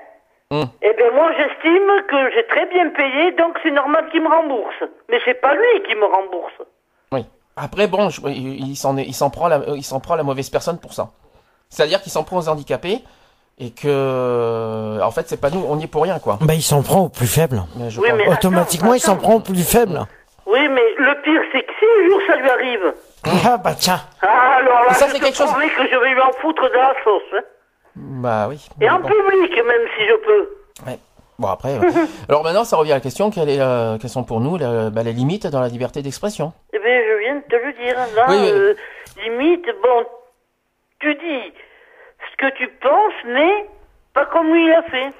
[0.51, 0.65] Hum.
[0.81, 4.83] eh ben moi j'estime que j'ai très bien payé, donc c'est normal qu'il me rembourse.
[5.09, 6.53] Mais c'est pas lui qui me rembourse.
[7.61, 10.49] Après, bon, je- il s'en est- il s'en prend la, il s'en prend la mauvaise
[10.49, 11.09] personne pour ça.
[11.69, 12.99] C'est-à-dire qu'il s'en prend aux handicapés
[13.59, 16.37] et que, en fait, c'est pas nous, on n'y est pour rien, quoi.
[16.41, 17.63] Bah, il s'en prend au plus faible.
[17.75, 20.05] Mais je Oui, mais- Automatiquement, il s'en prend au plus faible.
[20.45, 22.93] Oui, mais le pire c'est que si un jour ça lui arrive,
[23.45, 24.01] Ah, bah, tiens.
[24.23, 26.63] ah alors là Ça, je c'est te quelque chose- que je vais lui en foutre
[26.63, 27.21] de la sauce.
[27.37, 27.41] hein.
[27.95, 28.65] Bah oui.
[28.81, 29.07] Et en bon.
[29.09, 30.49] public même si je peux.
[31.39, 31.75] Bon après.
[31.77, 31.81] euh,
[32.29, 33.59] Alors maintenant, ça revient à la question quelle est,
[33.99, 36.53] quelles sont pour nous la- bah, les limites dans la liberté d'expression?
[36.73, 37.95] Eh bien, je viens de te le dire.
[38.15, 38.73] Là, Oui, euh,
[39.23, 40.05] limite, bon,
[40.99, 41.53] tu dis
[42.31, 43.67] ce que tu penses, mais
[44.13, 45.13] pas comme lui il a fait.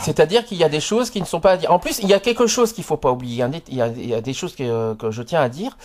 [0.00, 1.70] C'est-à-dire qu'il y a des choses qui ne sont pas à dire.
[1.70, 3.42] En plus, il y a quelque chose qu'il faut pas oublier.
[3.42, 5.50] hein, Il y a, il y a des choses que, euh, que je tiens à
[5.50, 5.76] dire.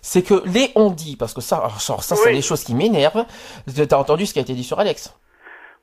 [0.00, 3.26] C'est que les on dit, parce que ça, ça, ça, c'est des choses qui m'énervent.
[3.88, 5.14] T'as entendu ce qui a été dit sur Alex?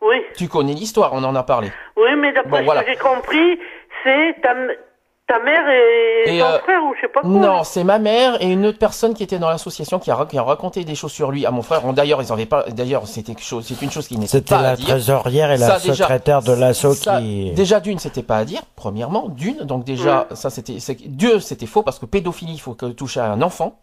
[0.02, 1.72] Oui, Tu connais l'histoire, on en a parlé.
[1.98, 2.84] oui, mais d'après Bon, ce voilà.
[2.84, 3.60] que j'ai compris,
[4.04, 4.50] c'est ta,
[5.28, 7.30] ta mère et, Et, ton euh, frère ou je sais pas quoi.
[7.30, 10.38] Non, c'est ma mère et une autre personne qui était dans l'association qui a, qui
[10.40, 11.82] a raconté des choses sur lui à mon frère.
[11.94, 12.64] D'ailleurs, ils en avaient pas.
[12.70, 14.88] D'ailleurs, c'était quelque chose, c'est une chose qui n'était C'était pas à la dire.
[14.88, 17.52] trésorière et la Ça, déjà, secrétaire de l'assaut ça, qui...
[17.52, 18.62] Déjà d'une, c'était pas à dire.
[18.76, 22.74] Premièrement, d'une, donc déjà, ça c'était, c'est- Dieu, c'était faux parce que pédophilie, il faut
[22.74, 23.80] que touche à un enfant.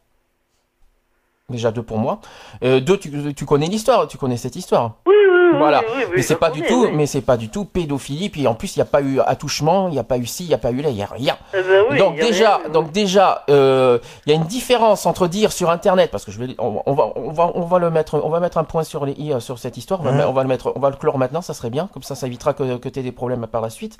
[1.50, 2.20] Déjà deux pour moi.
[2.62, 4.96] Euh, deux, tu, tu connais l'histoire, tu connais cette histoire.
[5.06, 5.58] Oui, oui, oui.
[5.58, 5.80] Voilà.
[5.80, 6.90] oui, oui, oui, mais c'est pas du tout, oui.
[6.92, 8.28] mais c'est pas du tout pédophilie.
[8.28, 10.44] Puis en plus, il n'y a pas eu attouchement, il n'y a pas eu ci,
[10.44, 11.38] il n'y a pas eu là, il n'y a rien.
[11.54, 12.68] Eh ben donc y a déjà, rien.
[12.68, 16.38] donc déjà, euh, il y a une différence entre dire sur Internet, parce que je
[16.38, 18.84] vais, on, on va, on va, on va le mettre, on va mettre un point
[18.84, 20.00] sur les i euh, sur cette histoire.
[20.02, 21.88] On va, le- on va le mettre, on va le clore maintenant, ça serait bien,
[21.94, 23.96] comme ça, ça évitera que, que tu aies des problèmes par la suite.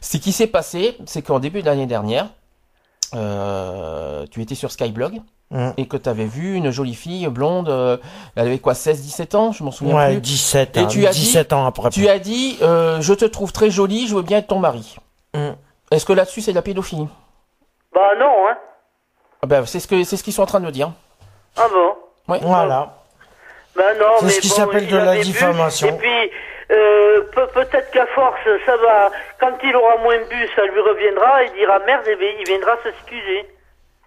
[0.00, 2.28] Ce qui s'est passé, c'est qu'en début d'année dernière,
[3.14, 5.20] euh, tu étais sur Skyblog
[5.50, 5.74] Mhm.
[5.76, 7.98] et que tu avais vu une jolie fille blonde, euh,
[8.36, 10.20] elle avait quoi, 16-17 ans, je m'en souviens Ouais, plus.
[10.22, 11.90] 17, Et hein, tu as dit- 17 ans après.
[11.90, 14.96] Tu as dit, euh, je te trouve très jolie, je veux bien être ton mari.
[15.34, 15.50] Mm.
[15.90, 17.06] Est-ce que là-dessus c'est de la pédophilie?
[17.94, 18.56] Bah non, hein.
[19.42, 20.90] Ah ben, c'est ce que c'est ce qu'ils sont en train de me dire.
[21.58, 22.32] Ah bon?
[22.32, 22.38] Ouais.
[22.42, 22.96] Voilà.
[23.76, 25.88] Bah non, C'est mais ce qui bon, s'appelle de la diffamation.
[25.88, 26.30] Et puis,
[26.72, 29.10] euh, pe- peut-être qu'à force, ça va.
[29.40, 31.42] Quand il aura moins bu, ça lui reviendra.
[31.44, 33.46] Il dira merde, et bien, il viendra s'excuser.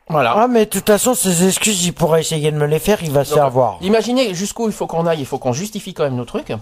[0.10, 0.34] Voilà.
[0.38, 3.12] Ah, mais de toute façon, ces excuses, il pourra essayer de me les faire, il
[3.12, 3.78] va se faire voir.
[3.82, 6.54] Imaginez jusqu'où il faut qu'on aille, il faut qu'on justifie quand même nos trucs.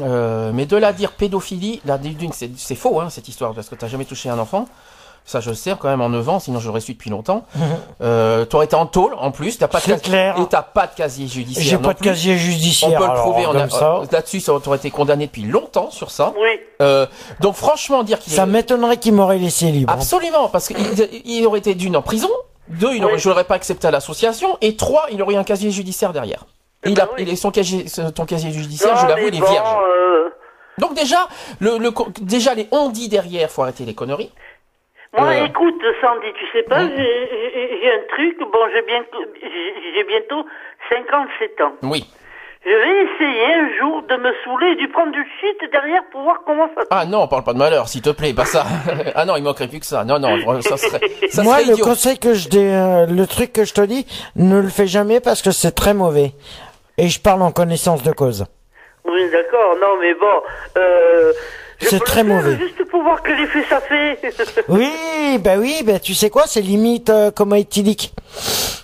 [0.00, 3.68] Euh, mais de la dire pédophilie, là, d'une, c'est, c'est faux, hein, cette histoire, parce
[3.68, 4.66] que t'as jamais touché un enfant.
[5.24, 7.44] Ça, je le sais quand même en 9 ans, sinon j'aurais su depuis longtemps.
[8.02, 10.36] Euh, t'aurais été en tôle, en plus, t'as pas de clair.
[10.38, 11.64] et t'as pas de casier judiciaire.
[11.64, 12.08] J'ai pas de plus.
[12.08, 12.98] casier On judiciaire.
[12.98, 13.96] peut le prouver, on a- comme ça.
[13.98, 16.32] euh, là-dessus, ça aurait été condamné depuis longtemps sur ça.
[16.36, 16.48] Oui.
[16.80, 17.06] Euh,
[17.40, 19.92] donc franchement, dire qu'il Ça est- m'étonnerait qu'il m'aurait laissé libre.
[19.92, 20.76] Absolument, parce qu'il
[21.24, 22.28] il aurait été d'une en prison,
[22.68, 23.20] deux, il aurait, Oui.
[23.20, 26.44] je l'aurais pas accepté à l'association, et trois, il aurait eu un casier judiciaire derrière.
[26.84, 27.22] Et Eh il ben a, oui.
[27.22, 29.68] il est- son casier, ton casier judiciaire, Non, je l'avoue, il est bon, vierge.
[29.68, 30.30] euh,
[30.78, 31.28] Donc déjà,
[31.60, 34.32] le, le, déjà les on dit derrière, faut arrêter les conneries.
[35.16, 35.44] Moi, Euh.
[35.44, 36.90] écoute, Sandy, tu sais pas, Oui.
[36.96, 38.38] j'ai- j'ai j'ai un truc.
[38.50, 40.46] Bon, j'ai bientôt, j'ai j'ai bientôt
[40.88, 41.72] 57 ans.
[41.82, 42.04] Oui.
[42.64, 46.22] Je vais essayer un jour de me saouler et de prendre du shit derrière pour
[46.22, 48.64] voir comment ça Ah non, parle pas de malheur, s'il te plaît, pas ça.
[49.16, 50.04] ah non, il manquerait plus que ça.
[50.04, 51.84] Non, non, ça serait, ça Moi, serait le idiot.
[51.84, 55.20] conseil que je dé, euh, le truc que je te dis, ne le fais jamais
[55.20, 56.30] parce que c'est très mauvais.
[56.98, 58.46] Et je parle en connaissance de cause.
[59.04, 60.42] Oui, d'accord, non, mais bon.
[60.78, 61.32] Euh,
[61.82, 62.56] C'est très mauvais.
[62.58, 64.18] Juste pour voir quel effet ça fait.
[64.68, 68.12] Oui, bah oui, bah tu sais quoi, c'est limite euh, coma éthylique.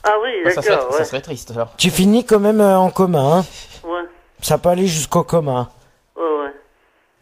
[0.04, 1.04] ah oui, Ça serait, d'accord, ça ouais.
[1.04, 1.68] serait triste, ça.
[1.78, 3.44] Tu finis quand même euh, en coma, hein.
[3.84, 4.02] ouais.
[4.40, 5.68] Ça peut aller jusqu'au coma.
[6.16, 6.52] Ouais, ouais.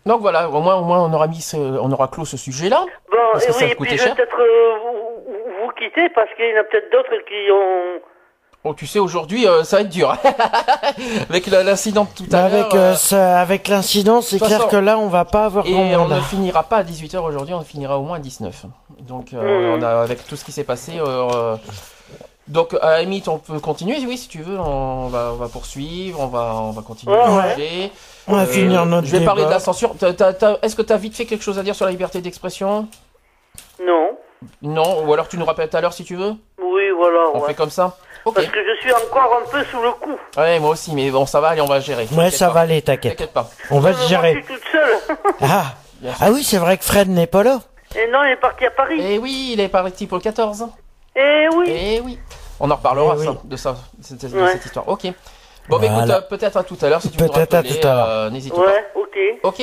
[0.04, 2.84] Donc voilà, au moins, au moins, on aura mis, ce- on aura clos ce sujet-là.
[3.10, 4.74] Bon, Parce que et ça oui, et puis je vais peut-être euh,
[5.62, 8.00] vous quitter parce qu'il y en a peut-être d'autres qui ont.
[8.68, 10.16] Oh, tu sais, aujourd'hui, euh, ça va être dur.
[11.30, 12.64] Avec l'incident de tout à l'heure.
[12.66, 15.70] Avec, euh, ça- avec l'incident, c'est clair façon- que là, on va pas avoir Et
[15.72, 18.64] grand on ne finira pas à 18h aujourd'hui, on finira au moins à 19.
[19.00, 19.78] Donc, euh, Mhm.
[19.78, 20.94] on a, avec tout ce qui s'est passé.
[22.48, 24.58] donc, à la limite, on peut continuer, oui, si tu veux.
[24.58, 27.54] On va, on va poursuivre, on va, on va continuer Ouais, le ouais.
[27.54, 27.92] sujet.
[28.28, 29.94] On va Euh, finir notre Je vais parler de la censure.
[30.62, 32.88] Est-ce que tu as vite fait quelque chose à dire sur la liberté d'expression?
[33.84, 34.10] Non.
[34.62, 36.34] Non Ou alors tu nous rappelles tout à l'heure si tu veux?
[36.62, 37.18] Oui, voilà.
[37.34, 37.46] On ouais.
[37.48, 37.96] fait comme ça?
[38.32, 40.16] Parce que je suis encore un peu sous le coup.
[40.36, 42.06] Ouais, moi aussi, mais bon, ça va, allez, on va gérer.
[42.12, 42.52] Ouais, ça pas.
[42.54, 43.16] va aller, t'inquiète.
[43.16, 43.48] T'inquiète pas.
[43.70, 44.34] On va se gérer.
[44.34, 45.16] je suis toute seule.
[45.40, 45.74] Ah.
[46.20, 47.60] Ah oui, c'est vrai que Fred n'est pas là.
[47.94, 48.96] et non, il est parti à Paris.
[49.00, 50.66] Eh oui, il est parti pour le 14.
[51.16, 51.66] Eh oui.
[51.68, 52.18] Eh oui.
[52.60, 53.26] On en reparlera Eh oui.
[53.26, 54.52] ça, de ça, de cette, de Ouais.
[54.52, 54.86] cette histoire.
[54.88, 55.04] Ok.
[55.68, 56.16] Bon, bah, écoute, Voilà.
[56.16, 58.06] euh, peut-être à tout à l'heure si tu veux Peut-être à rappeler, tout à l'heure.
[58.08, 59.18] euh, N'hésite Ouais, ok.
[59.42, 59.48] pas.
[59.48, 59.58] Ok.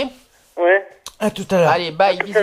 [0.57, 0.87] Ouais.
[1.19, 1.69] À tout à l'heure.
[1.71, 2.39] Allez, bye, Tout bisous.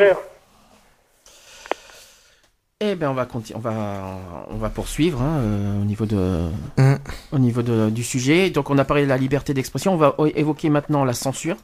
[2.82, 6.94] Eh ben on va on va on va poursuivre hein, euh, au niveau de Mm.
[7.32, 8.48] au niveau de- du sujet.
[8.48, 9.92] Donc on a parlé de la liberté d'expression.
[9.92, 11.56] On va évoquer maintenant la censure.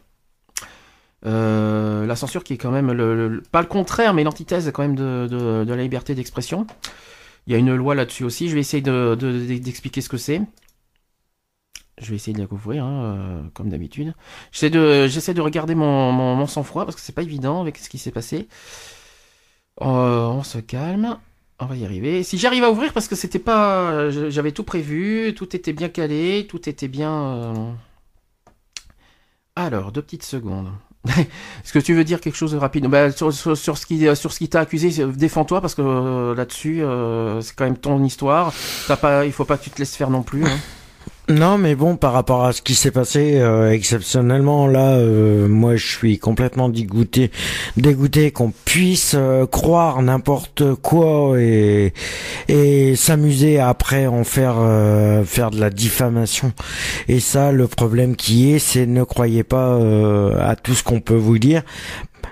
[1.24, 4.82] Euh, la censure qui est quand même le, le- pas le contraire mais l'antithèse quand
[4.82, 6.66] même de, de, de la liberté d'expression.
[7.46, 8.50] Il y a une loi là-dessus aussi.
[8.50, 10.42] Je vais essayer de de- d'expliquer ce que c'est.
[11.98, 14.12] Je vais essayer de la couvrir hein, euh, comme d'habitude.
[14.52, 17.88] J'essaie de de regarder mon, mon, mon sang-froid parce que c'est pas évident avec ce
[17.88, 18.48] qui s'est passé.
[19.82, 21.18] Euh, on se calme.
[21.58, 22.22] On va y arriver.
[22.22, 26.46] Si j'arrive à ouvrir, parce que c'était pas, j'avais tout prévu, tout était bien calé,
[26.48, 27.10] tout était bien.
[27.12, 27.72] euh,
[29.54, 30.68] Alors, deux petites secondes.
[31.06, 32.86] Est-ce que tu veux dire quelque chose de rapide?
[32.88, 37.78] Bah, sur, ce qui, t'a accusé, défends-toi parce que euh, là-dessus, euh, c'est quand même
[37.78, 38.52] ton histoire.
[38.86, 40.44] T'as pas, il faut pas que tu te laisses faire non plus.
[40.44, 40.58] hein.
[41.28, 45.74] Non, mais bon, par rapport à ce qui s'est passé euh, exceptionnellement, là, euh, moi,
[45.74, 47.32] je suis complètement dégoûté,
[47.76, 51.92] dégoûté qu'on puisse euh, croire n'importe quoi et
[52.46, 54.56] et s'amuser après en faire
[55.24, 56.52] faire de la diffamation.
[57.08, 59.80] Et ça, le problème qui est, c'est ne croyez pas
[60.40, 61.62] à tout ce qu'on peut vous dire.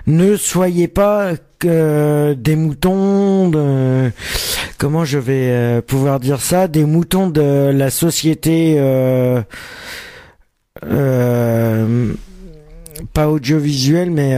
[0.07, 1.33] Ne soyez pas
[1.65, 4.11] des moutons de
[4.77, 9.41] comment je vais euh, pouvoir dire ça des moutons de la société euh,
[10.85, 12.13] euh,
[13.13, 14.35] pas audiovisuelle mais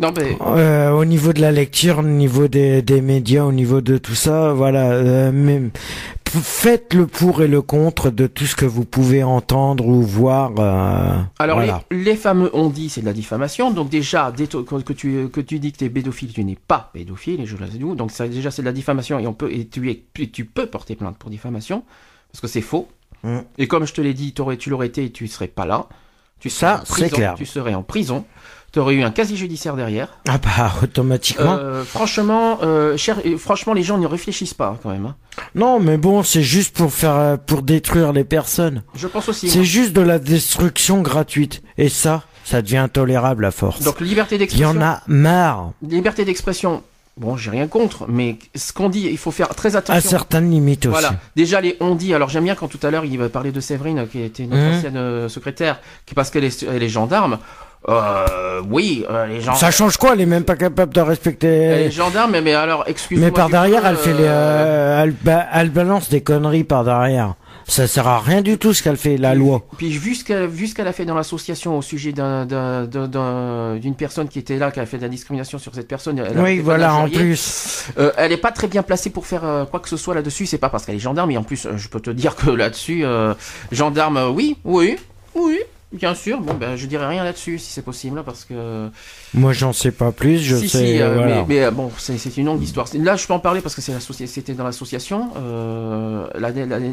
[0.00, 3.80] Non, mais euh, au niveau de la lecture, au niveau des, des médias, au niveau
[3.80, 4.90] de tout ça, voilà.
[4.90, 5.62] euh, mais
[6.40, 10.52] faites le pour et le contre de tout ce que vous pouvez entendre ou voir.
[10.58, 11.82] euh, Alors voilà.
[11.90, 13.70] les, les fameux on dit c'est de la diffamation.
[13.70, 16.90] Donc déjà dès que, tu que tu dis que tu es pédophile, tu n'es pas
[16.92, 17.94] pédophile et je le d'où.
[17.94, 20.44] Donc ça déjà c'est de la diffamation et on peut et tu es et tu
[20.44, 21.84] peux porter plainte pour diffamation
[22.32, 22.88] parce que c'est faux.
[23.22, 23.38] Mm.
[23.58, 25.88] Et comme je te l'ai dit, tu l'aurais été et tu serais pas là.
[26.40, 27.34] Tu Ça, c'est clair.
[27.36, 28.24] Tu serais en prison.
[28.74, 30.08] Tu aurais eu un casier judiciaire derrière.
[30.28, 31.56] Ah bah automatiquement.
[31.60, 35.06] Euh, franchement, euh, cher, franchement, les gens n'y réfléchissent pas quand même.
[35.06, 35.14] hein.
[35.54, 38.82] Non, mais bon, c'est juste pour faire euh, pour détruire les personnes.
[38.96, 39.48] Je pense aussi.
[39.48, 41.62] C'est juste de la destruction gratuite.
[41.78, 43.80] Et ça, ça devient intolérable à force.
[43.82, 44.70] Donc liberté Il y d'expression.
[44.70, 45.70] en a marre.
[45.88, 46.82] Liberté d'expression.
[47.16, 50.10] Bon, j'ai rien contre, mais ce qu'on dit, il faut faire très À attention.
[50.10, 50.94] certaines limites aussi.
[51.00, 51.14] Voilà.
[51.36, 52.12] Déjà les on dit.
[52.12, 54.60] Alors j'aime bien quand tout à l'heure il va parler de Séverine qui était notre
[54.64, 54.74] Mhm.
[54.78, 57.38] ancienne secrétaire, qui parce qu'elle est, elle est gendarme.
[57.88, 59.54] Euh, oui, euh, les gens.
[59.54, 61.90] Ça change quoi Elle est même pas capable de Elle respecter.
[61.90, 63.26] gendarme, mais, mais alors excuse-moi.
[63.28, 67.34] Mais par derrière, elle fait les, euh, elle, ba- elle balance des conneries par derrière.
[67.66, 69.62] Ça sert à rien du tout ce qu'elle fait, la loi.
[69.78, 72.84] Puis vu ce qu'elle vu ce qu'elle a fait dans l'association au sujet d'un- d'un-
[72.84, 75.88] d'un- d'un- d'une personne qui était là, qui a fait de la discrimination sur cette
[75.88, 76.18] personne.
[76.18, 77.86] elle Oui, voilà, en plus.
[77.98, 80.44] Euh, elle est pas très bien placée pour faire euh, quoi que ce soit là-dessus.
[80.44, 82.50] C'est pas parce qu'elle est gendarme, et en plus, euh, je peux te dire que
[82.50, 83.32] là-dessus, euh,
[83.72, 84.96] gendarme, euh, oui, oui,
[85.34, 85.58] oui.
[85.94, 88.88] Bien sûr, bon ben je dirais rien là-dessus si c'est possible parce que
[89.32, 90.38] Moi, j'en sais pas plus.
[90.38, 90.78] Je si, sais.
[90.86, 91.34] si, euh, voilà.
[91.36, 92.86] mais, mais, euh, bon, c'est une longue histoire.
[92.94, 95.30] Là, je peux en parler parce que c'était dans l'association.
[95.36, 96.26] Euh,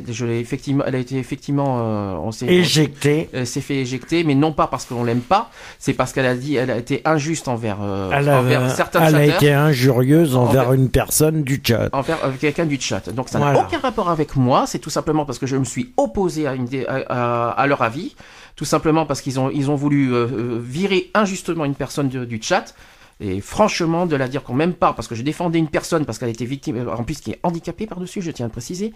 [0.09, 3.29] je l'ai effectivement, elle a été effectivement, euh, on s'est Éjecté.
[3.33, 6.35] elle s'est fait éjecter, mais non pas parce qu'on l'aime pas, c'est parce qu'elle a
[6.35, 9.53] dit, elle a été injuste envers, euh, Elle a, envers certains elle a chatteurs, été
[9.53, 11.89] injurieuse envers Envers- une personne du chat.
[11.93, 13.09] envers euh, quelqu'un du chat.
[13.09, 15.91] Donc ça n'a aucun rapport avec moi, c'est tout simplement parce que je me suis
[15.97, 18.15] opposé à, une à- à leur avis,
[18.61, 22.39] tout simplement parce qu'ils ont, ils ont voulu euh, euh, virer injustement une personne du
[22.43, 22.75] chat.
[23.19, 26.19] Et franchement, de la dire qu'on m'aime pas, parce que je défendais une personne, parce
[26.19, 28.93] qu'elle était victime, euh, en plus qui est handicapée par-dessus, je tiens à le préciser,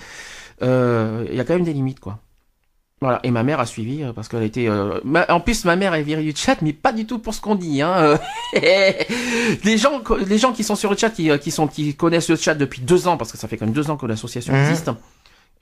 [0.62, 2.20] euh, il y a quand même des limites, quoi.
[3.02, 4.68] Voilà, et ma mère a suivi, parce qu'elle était...
[4.70, 7.34] euh, ma- en plus, ma mère est virée du chat, mais pas du tout pour
[7.34, 7.82] ce qu'on dit.
[7.82, 8.20] Hein.
[8.54, 12.36] les, gens, les gens qui sont sur le chat, qui, qui, sont, qui connaissent le
[12.36, 14.60] chat depuis deux ans, parce que ça fait quand même deux ans que l'association Mhm.
[14.70, 14.92] existe,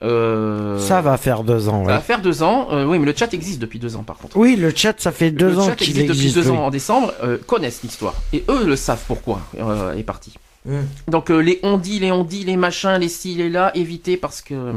[0.02, 1.82] euh, Ça va faire deux ans.
[1.84, 1.94] ça ouais.
[1.94, 2.68] va faire deux ans.
[2.72, 4.36] euh, oui, mais le chat existe depuis deux ans, par contre.
[4.36, 6.56] Oui, le chat, ça fait deux le ans chat qu'il existe depuis deux oui.
[6.56, 8.14] ans en décembre, euh, connaissent l'histoire.
[8.32, 10.34] Et eux le savent pourquoi euh, est parti.
[10.66, 10.80] Mm.
[11.08, 14.40] Donc les on dit, les on dit, les machins, les ci, les là, évitez parce
[14.42, 14.72] que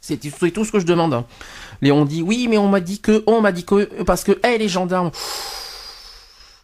[0.00, 1.14] c'est tout ce que je demande.
[1.14, 1.24] hein.
[1.80, 4.38] Les on dit, oui, mais on m'a dit que, on m'a dit que, parce que,
[4.44, 5.10] hey, les gendarmes.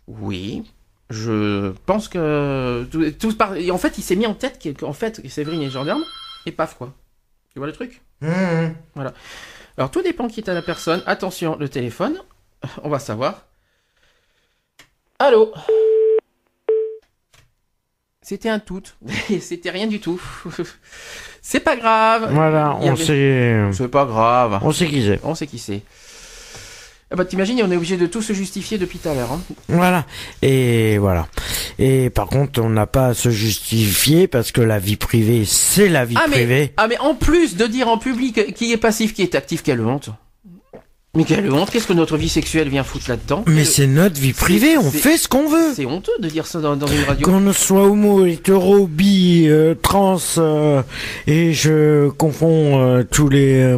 [0.09, 0.65] Oui,
[1.09, 4.71] je pense que tout, tout par- et en fait, il s'est mis en tête que-
[4.71, 6.03] qu'en fait, Séverine est gendarme
[6.47, 6.93] et paf quoi.
[7.53, 8.75] Tu vois le truc Mhm.
[9.77, 11.03] alors tout dépend qui est à la personne.
[11.07, 12.21] Attention, le téléphone.
[12.83, 13.47] On va savoir.
[15.19, 15.53] Allô
[18.23, 18.83] C'était un tout.
[19.41, 20.21] C'était rien du tout.
[21.43, 22.33] C'est pas grave.
[22.35, 24.61] Voilà, on avait- sait, C'est pas grave.
[24.63, 25.21] on sait qui c'est.
[25.25, 25.83] On sait qui c'est.
[27.13, 29.33] Ah bah t'imagines, on est obligé de tout se justifier depuis tout à l'heure.
[29.33, 29.41] hein.
[29.69, 30.07] Voilà.
[30.43, 31.27] Et voilà.
[31.81, 35.89] Et par contre, on n'a pas à se justifier parce que la vie privée, c'est
[35.89, 36.73] la vie Ah mais, privée.
[36.77, 39.81] ah mais en plus de dire en public qui est passif, qui est actif, quelle
[39.81, 40.11] honte.
[41.17, 44.33] Mais quelle honte, qu'est-ce que notre vie sexuelle vient foutre là-dedans Mais c'est notre vie
[44.33, 45.73] privée, on fait ce qu'on veut.
[45.75, 47.27] C'est honteux de dire ça dans, dans une radio.
[47.27, 50.83] Qu'on soit homo, hétéro, bi, euh, trans, euh,
[51.27, 53.75] et je confonds euh, tous les...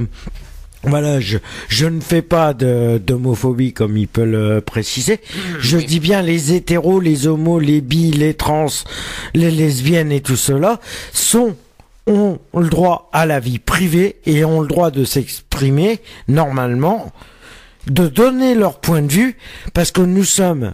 [0.85, 5.21] voilà, je, je ne fais pas de- d'homophobie comme il peut le préciser.
[5.61, 8.67] Je dis bien les hétéros, les homos, les bi, les trans,
[9.35, 10.81] les lesbiennes et tout cela
[11.13, 11.55] sont
[12.09, 17.13] ont le droit à la vie privée et ont le droit de s'exprimer normalement,
[17.87, 19.37] de donner leur point de vue,
[19.73, 20.73] parce que nous sommes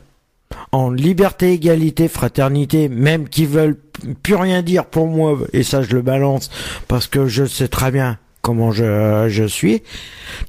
[0.72, 3.76] en liberté, égalité, fraternité, même qui veulent
[4.22, 6.48] plus rien dire pour moi, et ça je le balance
[6.88, 9.82] parce que je sais très bien comment je, je suis.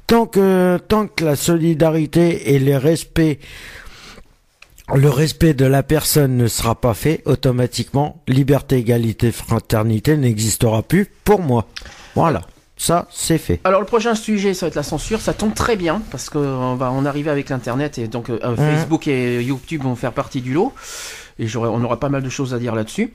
[0.06, 3.38] Tant que, tant que la solidarité et le respect,
[4.94, 11.06] le respect de la personne ne sera pas fait, automatiquement, liberté, égalité, fraternité n'existera plus
[11.24, 11.66] pour moi.
[12.14, 12.42] Voilà.
[12.76, 13.60] Ça, c'est fait.
[13.64, 15.20] Alors le prochain sujet, ça va être la censure.
[15.20, 18.56] Ça tombe très bien parce qu'on va en arriver avec l'internet et donc euh, Mmh.
[18.56, 20.72] Facebook et YouTube vont faire partie du lot.
[21.38, 23.12] Et j'aurai, on aura pas mal de choses à dire là-dessus.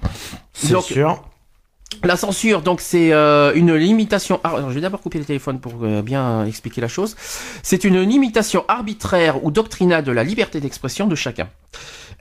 [0.53, 1.23] C'est sûr.
[2.03, 4.39] La censure, donc c'est euh, une limitation.
[4.43, 7.15] ar- Alors, je vais d'abord couper le téléphone pour euh, bien expliquer la chose.
[7.63, 11.47] C'est une limitation arbitraire ou doctrinale de la liberté d'expression de chacun.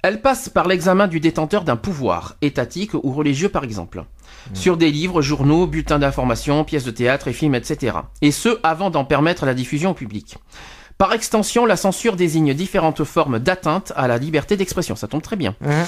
[0.03, 4.05] Elle passe par l'examen du détenteur d'un pouvoir, étatique ou religieux par exemple,
[4.53, 7.97] sur des livres, journaux, bulletins d'information, pièces de théâtre et films, etc.
[8.23, 10.37] Et ce, avant d'en permettre la diffusion au public.
[10.99, 14.95] Par extension, la censure désigne différentes formes d'atteinte à la liberté d'expression.
[14.95, 15.85] Ça tombe très bien Hein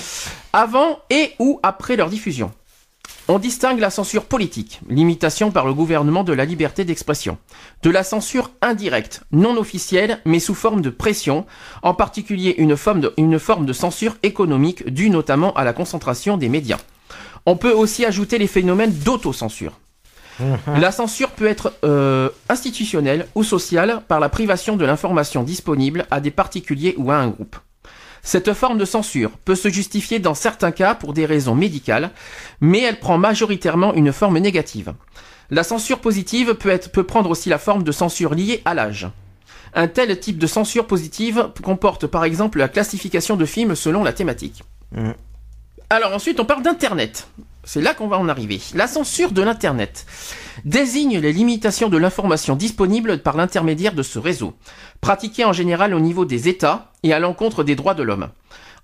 [0.53, 2.51] avant et ou après leur diffusion.
[3.29, 7.39] On distingue la censure politique, limitation par le gouvernement de la liberté d'expression,
[7.83, 11.45] de la censure indirecte, non officielle, mais sous forme de pression,
[11.83, 16.37] en particulier une forme de, une forme de censure économique due notamment à la concentration
[16.37, 16.79] des médias.
[17.47, 19.73] On peut aussi ajouter les phénomènes d'autocensure.
[20.77, 26.21] La censure peut être euh, institutionnelle ou sociale par la privation de l'information disponible à
[26.21, 27.57] des particuliers ou à un groupe.
[28.27, 32.11] Cette forme de censure peut se justifier dans certains cas pour des raisons médicales,
[32.61, 34.95] mais elle prend majoritairement une forme négative.
[35.51, 39.07] La censure positive peut, être, peut prendre aussi la forme de censure liée à l'âge.
[39.75, 44.13] Un tel type de censure positive comporte par exemple la classification de films selon la
[44.13, 44.65] thématique.
[44.91, 45.13] Mm.
[45.89, 47.29] Alors ensuite on parle d'Internet.
[47.67, 48.61] C'est là qu'on va en arriver.
[48.75, 50.07] La censure de l'Internet
[50.65, 54.55] désigne les limitations de l'information disponible par l'intermédiaire de ce réseau,
[55.01, 58.29] pratiquée en général au niveau des États et à l'encontre des droits de l'homme.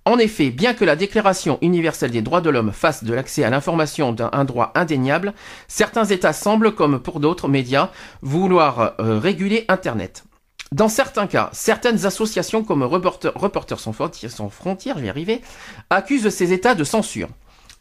[0.04, 3.50] En effet, bien que la Déclaration universelle des droits de l'homme fasse de l'accès à
[3.50, 5.32] l'information un droit indéniable,
[5.68, 7.90] certains États semblent, comme pour d'autres médias,
[8.20, 10.24] vouloir euh, réguler Internet.
[10.72, 15.40] Dans certains cas, certaines associations comme Reporters, sans, frontières, sans frontières, je vais y arriver,
[15.88, 17.28] accusent ces États de censure.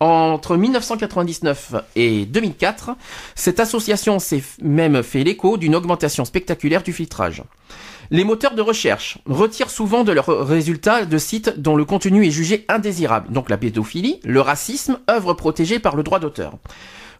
[0.03, 2.95] Entre 1999 et 2004,
[3.35, 7.43] cette association s'est même fait l'écho d'une augmentation spectaculaire du filtrage.
[8.09, 12.31] Les moteurs de recherche retirent souvent de leurs résultats de sites dont le contenu est
[12.31, 16.53] jugé indésirable, donc la pédophilie, le racisme, œuvres protégées par le droit d'auteur.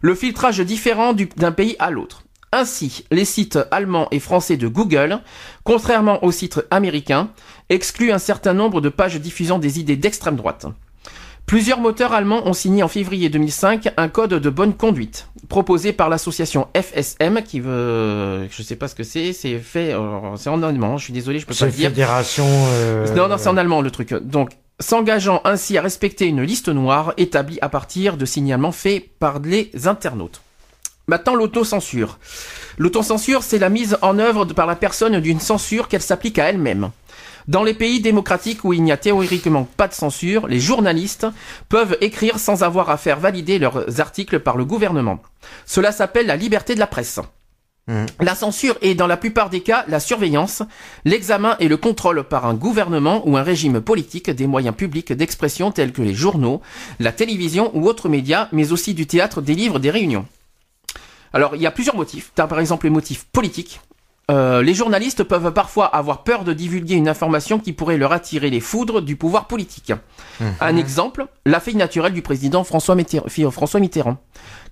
[0.00, 2.24] Le filtrage différent du- d'un pays à l'autre.
[2.50, 5.20] Ainsi, les sites allemands et français de Google,
[5.62, 7.30] contrairement aux sites américains,
[7.68, 10.66] excluent un certain nombre de pages diffusant des idées d'extrême droite.
[11.46, 16.08] Plusieurs moteurs allemands ont signé en février 2005 un code de bonne conduite proposé par
[16.08, 20.62] l'association FSM qui veut, je sais pas ce que c'est, c'est fait, euh, c'est en
[20.62, 20.96] allemand.
[20.96, 21.90] Je suis désolé, je peux pas le dire.
[21.90, 22.46] fédération.
[22.48, 24.14] euh, Non, non, c'est en allemand le truc.
[24.14, 29.40] Donc, s'engageant ainsi à respecter une liste noire établie à partir de signalements faits par
[29.40, 30.40] les internautes.
[31.06, 32.18] Maintenant, l'autocensure.
[32.78, 36.46] L'autocensure, c'est la mise en œuvre de- par la personne d'une censure qu'elle s'applique à
[36.48, 36.90] elle-même.
[37.48, 41.26] Dans les pays démocratiques où il n'y a théoriquement pas de censure, les journalistes
[41.68, 45.20] peuvent écrire sans avoir à faire valider leurs articles par le gouvernement.
[45.66, 47.20] Cela s'appelle la liberté de la presse.
[48.20, 50.62] La censure est dans la plupart des cas la surveillance,
[51.04, 55.72] l'examen et le contrôle par un gouvernement ou un régime politique des moyens publics d'expression
[55.72, 56.62] tels que les journaux,
[57.00, 60.26] la télévision ou autres médias, mais aussi du théâtre, des livres, des réunions.
[61.32, 62.30] Alors, il y a plusieurs motifs.
[62.34, 63.80] T'as par exemple les motifs politiques.
[64.30, 68.50] Euh, les journalistes peuvent parfois avoir peur de divulguer une information qui pourrait leur attirer
[68.50, 69.92] les foudres du pouvoir politique.
[70.60, 74.16] Un exemple, la fille naturelle du président François Mitterrand, François Mitterrand,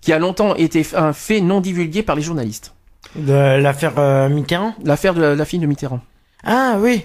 [0.00, 2.74] qui a longtemps été un fait non divulgué par les journalistes.
[3.16, 4.74] De l'affaire euh, Mitterrand?
[4.84, 6.00] L'affaire de la, la fille de Mitterrand.
[6.44, 7.04] Ah oui.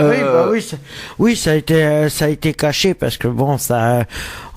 [0.00, 0.76] Oui, Euh, bah oui, ça,
[1.18, 4.04] oui, ça a été, euh, ça a été caché parce que bon, ça,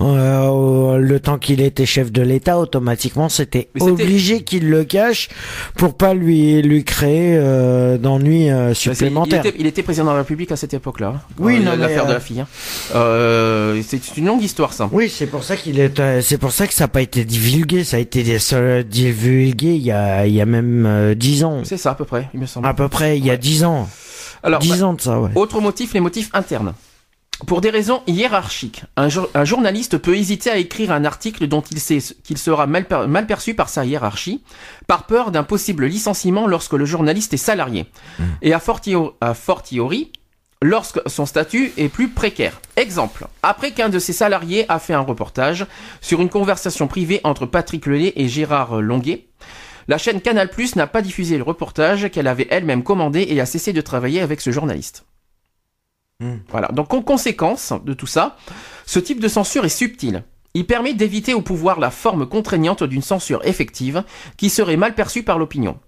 [0.00, 5.30] euh, le temps qu'il était chef de l'État, automatiquement, c'était obligé qu'il le cache
[5.76, 9.44] pour pas lui, lui créer euh, d'ennuis euh, bah, il, supplémentaires.
[9.44, 11.14] était, il était président de la République à cette époque-là.
[11.16, 12.38] hein, Oui, l'affaire de euh, la fille.
[12.40, 12.46] hein.
[12.94, 14.88] Euh, c'est une longue histoire, ça.
[14.92, 17.24] Oui, c'est pour ça qu'il est, euh, c'est pour ça que ça n'a pas été
[17.24, 17.82] divulgué.
[17.82, 21.62] Ça a été euh, divulgué il y a, il y a même euh, dix ans,
[21.64, 22.64] C'est ça, à peu près, il me semble.
[22.68, 23.18] à peu près.
[23.18, 23.88] Il y a dix ans,
[24.42, 25.30] Alors, bah, dix ans de ça, ouais.
[25.34, 26.74] Autre motif, les motifs internes.
[27.46, 31.62] Pour des raisons hiérarchiques, un, jour- un journaliste peut hésiter à écrire un article dont
[31.72, 34.42] il sait qu'il sera mal, per- mal perçu par sa hiérarchie,
[34.86, 37.86] par peur d'un possible licenciement lorsque le journaliste est salarié,
[38.42, 40.12] et a fortiori, a fortiori
[40.62, 42.60] lorsque son statut est plus précaire.
[42.76, 45.66] Exemple, après qu'un de ses salariés a fait un reportage
[46.00, 49.26] sur une conversation privée entre Patrick Lelay et Gérard Longuet,
[49.88, 53.72] la chaîne Canal+ n'a pas diffusé le reportage qu'elle avait elle-même commandé et a cessé
[53.72, 55.04] de travailler avec ce journaliste.
[56.50, 56.68] Voilà.
[56.68, 58.36] Donc en conséquence de tout ça,
[58.86, 60.22] ce type de censure est subtil.
[60.54, 64.04] Il permet d'éviter au pouvoir la forme contraignante d'une censure effective
[64.36, 65.78] qui serait mal perçue par l'opinion.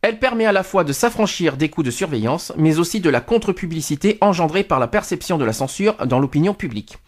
[0.00, 3.20] Elle permet à la fois de s'affranchir des coûts de surveillance, mais aussi de la
[3.20, 6.98] contre-publicité engendrée par la perception de la censure dans l'opinion publique.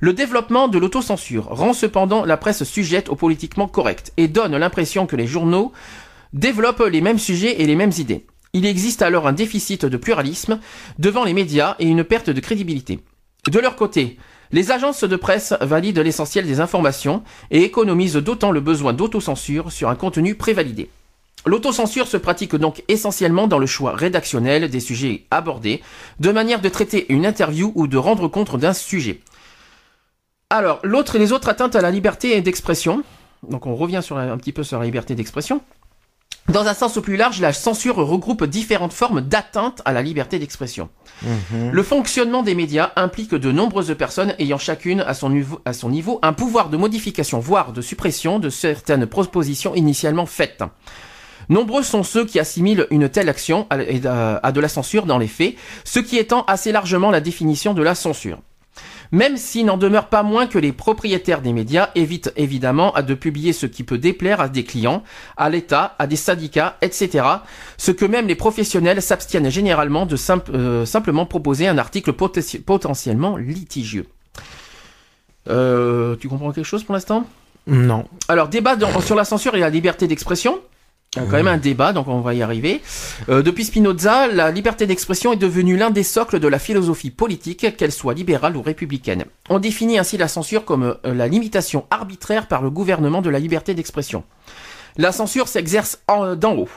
[0.00, 5.06] Le développement de l'autocensure rend cependant la presse sujette au politiquement correct et donne l'impression
[5.06, 5.72] que les journaux
[6.32, 8.26] développent les mêmes sujets et les mêmes idées.
[8.52, 10.60] Il existe alors un déficit de pluralisme
[10.98, 13.00] devant les médias et une perte de crédibilité.
[13.50, 14.18] De leur côté,
[14.52, 19.88] les agences de presse valident l'essentiel des informations et économisent d'autant le besoin d'autocensure sur
[19.88, 20.90] un contenu prévalidé.
[21.46, 25.80] L'autocensure se pratique donc essentiellement dans le choix rédactionnel des sujets abordés,
[26.18, 29.20] de manière de traiter une interview ou de rendre compte d'un sujet.
[30.48, 33.02] Alors, l'autre et les autres atteintes à la liberté d'expression.
[33.48, 35.60] Donc on revient sur un petit peu sur la liberté d'expression.
[36.48, 40.88] Dans un sens plus large, la censure regroupe différentes formes d'atteinte à la liberté d'expression.
[41.72, 45.90] Le fonctionnement des médias implique de nombreuses personnes ayant chacune à son, niveau, à son
[45.90, 50.62] niveau un pouvoir de modification, voire de suppression de certaines propositions initialement faites.
[51.48, 55.56] Nombreux sont ceux qui assimilent une telle action à de la censure dans les faits,
[55.82, 58.38] ce qui étend assez largement la définition de la censure.
[59.12, 63.14] Même s'il n'en demeure pas moins que les propriétaires des médias évitent évidemment à de
[63.14, 65.02] publier ce qui peut déplaire à des clients,
[65.36, 67.24] à l'État, à des syndicats, etc.
[67.76, 72.60] Ce que même les professionnels s'abstiennent généralement de simple- euh, simplement proposer un article poten-
[72.62, 74.06] potentiellement litigieux.
[75.48, 77.24] Euh, tu comprends quelque chose pour l'instant?
[77.68, 78.04] Non.
[78.28, 80.60] alors, débat dans- sur la censure et la liberté d'expression.
[81.16, 82.82] Il y a quand même un débat, donc on va y arriver.
[83.30, 87.74] Euh, depuis Spinoza, la liberté d'expression est devenue l'un des socles de la philosophie politique,
[87.76, 89.24] qu'elle soit libérale ou républicaine.
[89.48, 93.38] On définit ainsi la censure comme euh, la limitation arbitraire par le gouvernement de la
[93.38, 94.24] liberté d'expression.
[94.98, 96.68] La censure s'exerce en- d'en haut.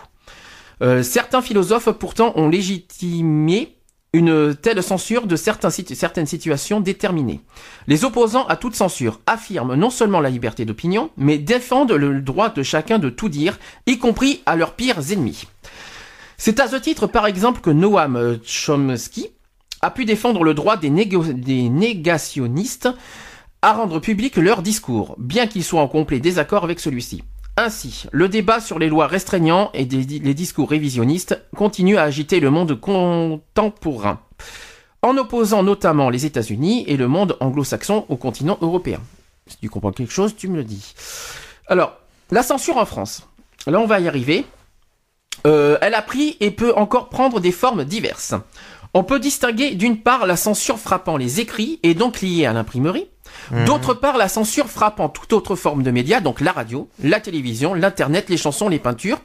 [0.82, 3.76] Euh, certains philosophes pourtant ont légitimé
[4.14, 7.42] une telle censure de certaines situations déterminées.
[7.88, 12.50] Les opposants à toute censure affirment non seulement la liberté d'opinion, mais défendent le droit
[12.50, 15.44] de chacun de tout dire, y compris à leurs pires ennemis.
[16.38, 19.28] C'est à ce titre, par exemple, que Noam euh, Chomsky
[19.82, 22.90] a pu défendre le droit des négationnistes
[23.62, 27.24] à rendre public leur discours, bien qu'ils soient en complet désaccord avec celui-ci.
[27.62, 32.50] Ainsi, le débat sur les lois restreignant et les discours révisionnistes continue à agiter le
[32.52, 34.22] monde contemporain,
[35.02, 39.02] en opposant notamment les États-Unis et le monde anglo-saxon au continent européen.
[39.46, 40.94] Si tu comprends quelque chose, tu me le dis.
[41.68, 41.98] Alors,
[42.32, 43.28] la censure en France.
[43.68, 44.46] Là, on va y arriver.
[45.46, 48.36] Euh, elle a pris et peut encore prendre des formes diverses.
[48.94, 53.08] On peut distinguer d'une part la censure frappant les écrits et donc liée à l'imprimerie,
[53.66, 57.76] d'autre part la censure frappant toute autre forme de médias, donc la radio, la télévision,
[57.76, 59.20] l'internet, les chansons, les peintures,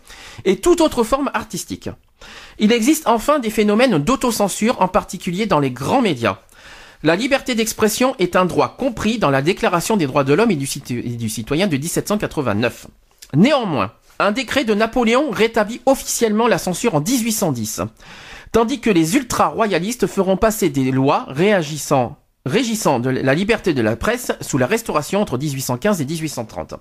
[0.45, 1.89] et toute autre forme artistique.
[2.59, 6.39] Il existe enfin des phénomènes d'autocensure, en particulier dans les grands médias.
[7.03, 10.57] La liberté d'expression est un droit compris dans la Déclaration des droits de l'homme et
[10.57, 12.87] du cit- et du citoyen de 1789.
[13.35, 17.83] Néanmoins, un décret de Napoléon rétablit officiellement la censure en 1810,
[18.55, 23.97] tandis que les ultra-royalistes feront passer des lois réagissant, régissant de la liberté de la
[23.97, 26.75] presse sous la Restauration entre 1815 et 1830.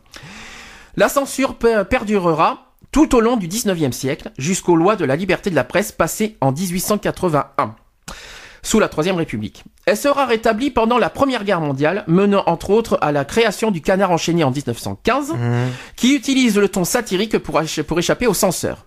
[0.95, 5.49] La censure per- perdurera tout au long du 19e siècle, jusqu'aux lois de la liberté
[5.49, 7.76] de la presse passées en 1881
[8.61, 9.63] sous la Troisième République.
[9.88, 13.82] Elle sera rétablie pendant la Première Guerre mondiale, menant entre autres à la création du
[13.82, 15.34] canard enchaîné en 1915,
[15.95, 18.86] qui utilise le ton satirique pour, pour échapper aux censeurs.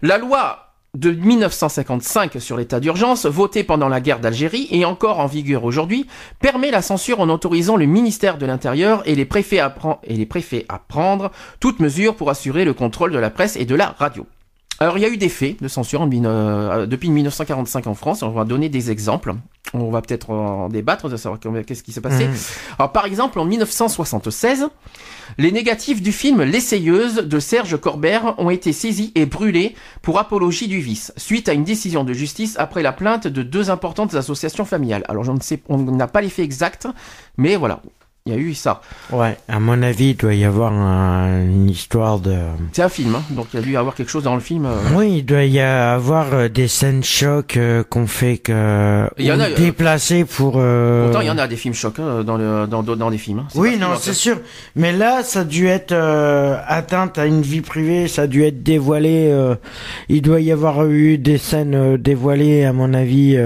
[0.00, 5.26] La loi de 1955 sur l'état d'urgence, votée pendant la guerre d'Algérie et encore en
[5.26, 6.06] vigueur aujourd'hui,
[6.40, 9.74] permet la censure en autorisant le ministère de l'Intérieur et les préfets à,
[10.04, 11.30] et les préfets à prendre
[11.60, 14.26] toutes mesures pour assurer le contrôle de la presse et de la radio.
[14.80, 18.22] Alors il y a eu des faits de censure en euh, depuis 1945 en France.
[18.22, 19.34] On va donner des exemples.
[19.72, 22.28] On va peut-être en débattre de savoir qu'est-ce qui s'est passé.
[22.78, 24.68] Alors par exemple en 1976,
[25.38, 30.68] les négatifs du film L'essayeuse de Serge Corbert ont été saisis et brûlés pour apologie
[30.68, 34.64] du vice, suite à une décision de justice après la plainte de deux importantes associations
[34.64, 35.04] familiales.
[35.08, 36.86] Alors je ne sais, on n'a pas les faits exacts,
[37.36, 37.80] mais voilà,
[38.26, 38.80] il y a eu ça.
[39.12, 42.34] Ouais, à mon avis, il doit y avoir un- une histoire de.
[42.72, 44.40] C'est un film, hein, donc il y a dû y avoir quelque chose dans le
[44.40, 44.64] film.
[44.64, 49.26] euh, Oui, il doit y avoir euh, des scènes chocs euh, qu'on fait que Il
[49.26, 50.54] y en a, déplacés pour.
[50.56, 53.18] euh, Pourtant, il y en a des films chocs hein, dans, le, dans, dans des
[53.18, 53.40] films.
[53.40, 53.46] hein.
[53.56, 54.38] Oui, non, c'est sûr.
[54.74, 58.42] Mais là, ça a dû être euh, atteinte à une vie privée, ça a dû
[58.42, 59.28] être dévoilé.
[59.30, 59.54] euh,
[60.08, 63.36] il doit y avoir eu des scènes dévoilées, à mon avis.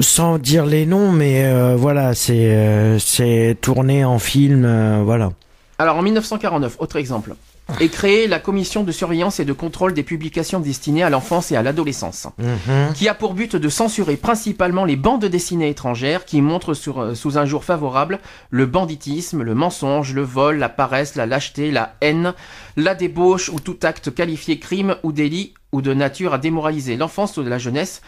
[0.00, 5.32] Sans dire les noms, mais euh, voilà, c'est euh, c'est tourné en film, euh, voilà.
[5.78, 7.34] Alors en 1949, autre exemple,
[7.80, 11.56] est créée la commission de surveillance et de contrôle des publications destinées à l'enfance et
[11.56, 12.28] à l'adolescence,
[12.94, 17.38] qui a pour but de censurer principalement les bandes dessinées étrangères qui montrent sur, sous
[17.38, 18.20] un jour favorable
[18.50, 22.34] le banditisme, le mensonge, le vol, la paresse, la lâcheté, la haine,
[22.76, 27.36] la débauche ou tout acte qualifié crime ou délit ou de nature à démoraliser l'enfance
[27.38, 28.02] ou la jeunesse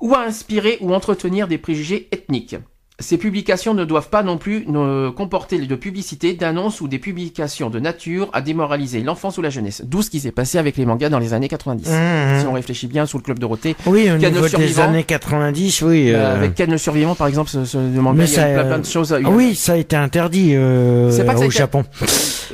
[0.00, 2.56] ou à inspirer ou entretenir des préjugés ethniques.
[2.98, 7.68] Ces publications ne doivent pas non plus ne comporter de publicité, d'annonces ou des publications
[7.68, 9.82] de nature à démoraliser l'enfance ou la jeunesse.
[9.84, 11.88] D'où ce qui s'est passé avec les mangas dans les années 90.
[11.88, 12.40] Mhm.
[12.40, 16.10] Si on réfléchit bien sous le club Dorothée, Oui, au niveau des années 90, oui.
[16.12, 18.36] euh, euh, avec Ken le survivant par exemple, ce, ce manga, Mais il y a
[18.36, 19.12] ça, plein, euh, plein de choses.
[19.14, 21.84] ah oui, ça a été interdit euh, pas ça au été- Japon.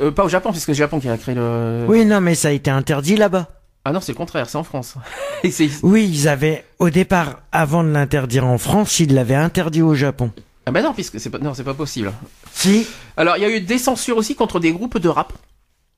[0.01, 1.85] Euh, pas au Japon, puisque c'est le Japon qui a créé le.
[1.89, 3.49] Oui, non, mais ça a été interdit là-bas.
[3.85, 4.97] Ah non, c'est le contraire, c'est en France.
[5.45, 5.53] Et
[5.83, 10.31] Oui, ils avaient, au départ, avant de l'interdire en France, ils l'avaient interdit au Japon.
[10.67, 12.13] Ah bah non, puisque c'est pas, non, c'est pas possible.
[12.53, 12.87] Si.
[13.17, 15.33] Alors il y a eu des censures aussi contre des groupes de rap.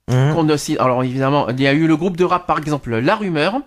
[0.07, 3.17] Hein qu'on Alors évidemment, il y a eu le groupe de rap par exemple La
[3.17, 3.61] Rumeur,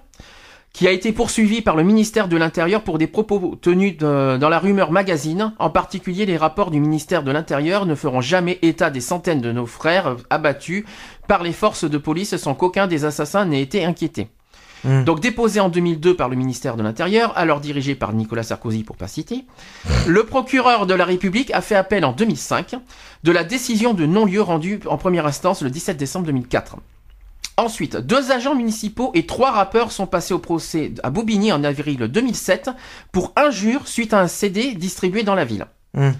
[0.73, 4.49] qui a été poursuivi par le ministère de l'Intérieur pour des propos tenus de- dans
[4.49, 5.53] la Rumeur Magazine.
[5.59, 9.51] En particulier, les rapports du ministère de l'Intérieur ne feront jamais état des centaines de
[9.51, 10.83] nos frères abattus
[11.27, 14.29] par les forces de police sans qu'aucun des assassins n'ait été inquiété.
[14.83, 15.03] Mm.
[15.03, 18.97] Donc déposé en 2002 par le ministère de l'Intérieur, alors dirigé par Nicolas Sarkozy pour
[18.97, 19.45] pas citer,
[20.07, 22.75] le procureur de la République a fait appel en 2005
[23.23, 26.77] de la décision de non-lieu rendue en première instance le 17 décembre 2004.
[27.55, 31.99] Ensuite, deux agents municipaux et trois rappeurs sont passés au procès à Bobigny en avril
[31.99, 32.71] 2007
[33.11, 35.65] pour injure suite à un CD distribué dans la ville.
[35.93, 36.11] Mm.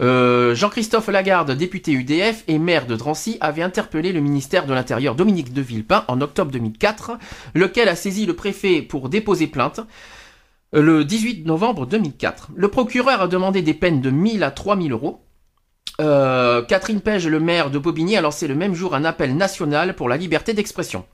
[0.00, 5.14] Euh, Jean-Christophe Lagarde, député UDF et maire de Drancy, avait interpellé le ministère de l'Intérieur
[5.14, 7.12] Dominique de Villepin en octobre 2004,
[7.54, 9.80] lequel a saisi le préfet pour déposer plainte
[10.74, 12.50] euh, le 18 novembre 2004.
[12.54, 15.22] Le procureur a demandé des peines de 1000 à 3000 euros.
[16.00, 19.96] Euh, Catherine Page, le maire de Bobigny, a lancé le même jour un appel national
[19.96, 21.06] pour la liberté d'expression,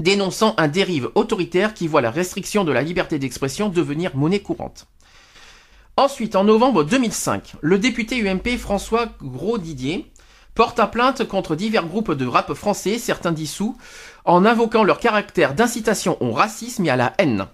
[0.00, 4.88] dénonçant un dérive autoritaire qui voit la restriction de la liberté d'expression devenir monnaie courante.
[5.96, 10.10] Ensuite, en novembre 2005, le député UMP François Gros-Didier
[10.54, 13.76] porte à plainte contre divers groupes de rap français, certains dissous,
[14.24, 17.46] en invoquant leur caractère d'incitation au racisme et à la haine.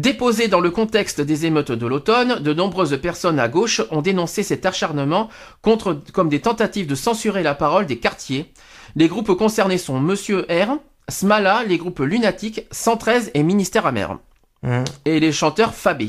[0.00, 4.42] Déposé dans le contexte des émeutes de l'automne, de nombreuses personnes à gauche ont dénoncé
[4.42, 5.28] cet acharnement
[5.60, 8.50] contre, comme des tentatives de censurer la parole des quartiers.
[8.96, 10.78] Les groupes concernés sont Monsieur R,
[11.10, 14.18] Smala, les groupes Lunatic, 113 et Ministère Amer.
[14.62, 14.84] Mmh.
[15.04, 16.08] Et les chanteurs Fabé.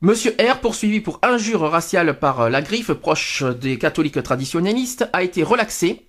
[0.00, 5.42] Monsieur R, poursuivi pour injure raciale par la griffe proche des catholiques traditionnalistes, a été
[5.42, 6.06] relaxé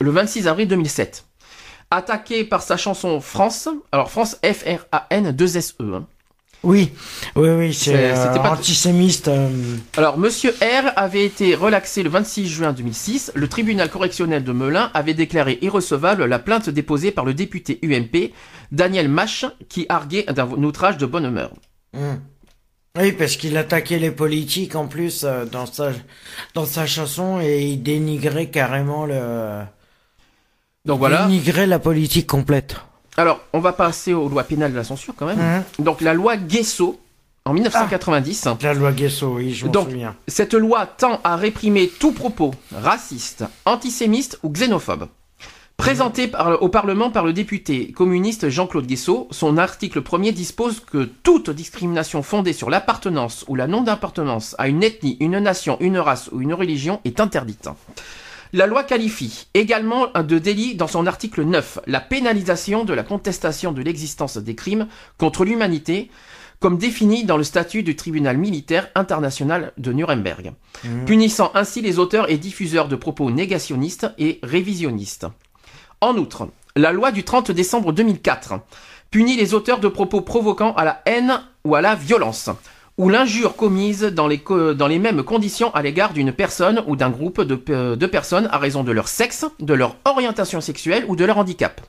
[0.00, 1.24] le 26 avril 2007.
[1.90, 5.94] Attaqué par sa chanson France, alors France F-R-A-N 2 S-E.
[5.94, 6.06] hein.
[6.66, 6.92] Oui,
[7.36, 9.28] oui, oui, C'est- euh, pas- antisémiste.
[9.28, 9.50] euh,
[9.98, 13.32] Alors, Monsieur R avait été relaxé le 26 juin 2006.
[13.34, 18.32] Le tribunal correctionnel de Melun avait déclaré irrecevable la plainte déposée par le député UMP
[18.72, 21.50] Daniel Mache qui arguait d'un outrage de bonne humeur.
[21.94, 22.18] hum.
[22.96, 25.90] Oui, parce qu'il attaquait les politiques en plus euh, dans sa
[26.54, 29.64] dans sa chanson et il dénigrait carrément le
[30.84, 31.28] Donc voilà.
[31.66, 32.76] la politique complète.
[33.16, 35.38] Alors, on va passer aux lois pénales de la censure quand même.
[35.78, 35.84] Hum.
[35.84, 37.00] Donc, la loi Guesso
[37.44, 38.48] en 1990.
[38.62, 40.16] La loi Guesso, oui, je Donc, souviens.
[40.28, 45.08] Cette loi tend à réprimer tout propos raciste, antisémite ou xénophobe.
[45.76, 51.04] Présenté par- au Parlement par le député communiste Jean-Claude Guesso, son article premier dispose que
[51.04, 56.30] toute discrimination fondée sur l'appartenance ou la non-appartenance à une ethnie, une nation, une race
[56.32, 57.68] ou une religion est interdite.
[58.54, 63.72] La loi qualifie également de délit dans son article 9 la pénalisation de la contestation
[63.72, 64.86] de l'existence des crimes
[65.18, 66.08] contre l'humanité
[66.60, 70.52] comme défini dans le statut du tribunal militaire international de Nuremberg,
[71.04, 75.26] punissant ainsi les auteurs et diffuseurs de propos négationnistes et révisionnistes.
[76.00, 76.46] En outre,
[76.76, 78.60] la loi du 30 décembre 2004
[79.10, 82.50] punit les auteurs de propos provoquant à la haine ou à la violence,
[82.96, 87.94] ou l'injure commise dans les, mêmes conditions à l'égard d'une personne ou d'un groupe de,
[87.94, 91.80] de personnes à raison de leur sexe, de leur orientation sexuelle ou de leur handicap.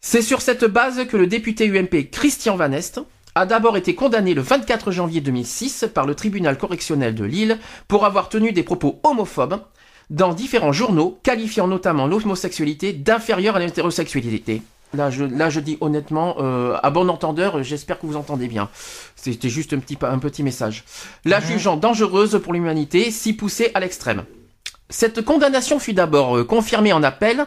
[0.00, 3.00] C'est sur cette base que le député UMP Christian Van Est
[3.34, 7.58] a d'abord été condamné le 24 janvier 2006 par le tribunal correctionnel de Lille
[7.88, 9.60] pour avoir tenu des propos homophobes
[10.10, 14.62] dans différents journaux, qualifiant notamment l'homosexualité d'inférieure à l'hétérosexualité.
[14.94, 18.68] Là je, là, je dis honnêtement, euh, à bon entendeur, j'espère que vous entendez bien.
[19.16, 20.84] C'était juste un petit, un petit message.
[21.24, 24.24] La jugeant dangereuse pour l'humanité, si poussée à l'extrême.
[24.90, 27.46] Cette condamnation fut d'abord euh, confirmée en appel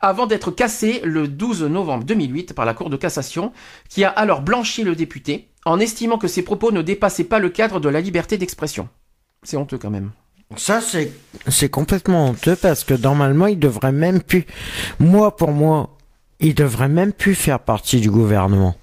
[0.00, 3.52] avant d'être cassée le 12 novembre 2008 par la Cour de cassation,
[3.88, 7.48] qui a alors blanchi le député en estimant que ses propos ne dépassaient pas le
[7.48, 8.88] cadre de la liberté d'expression.
[9.42, 10.10] C'est honteux quand même.
[10.56, 11.10] Ça, c'est,
[11.48, 14.44] c'est complètement honteux parce que normalement, il devrait même plus,
[15.00, 15.93] moi, pour moi,
[16.44, 18.76] il devrait même plus faire partie du gouvernement.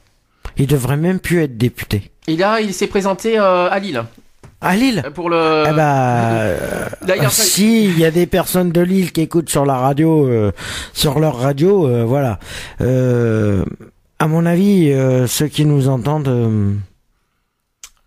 [0.57, 2.11] Il devrait même plus être député.
[2.27, 4.03] Et là, il s'est présenté euh, à Lille
[4.59, 5.03] À Lille?
[5.13, 5.63] pour le.
[5.69, 6.87] eh bah, euh,
[7.29, 10.51] si il y a des personnes de Lille qui écoutent sur la radio, euh,
[10.93, 12.39] sur leur radio, euh, voilà.
[12.81, 13.63] Euh,
[14.19, 16.73] à mon avis, euh, ceux qui nous entendent, euh,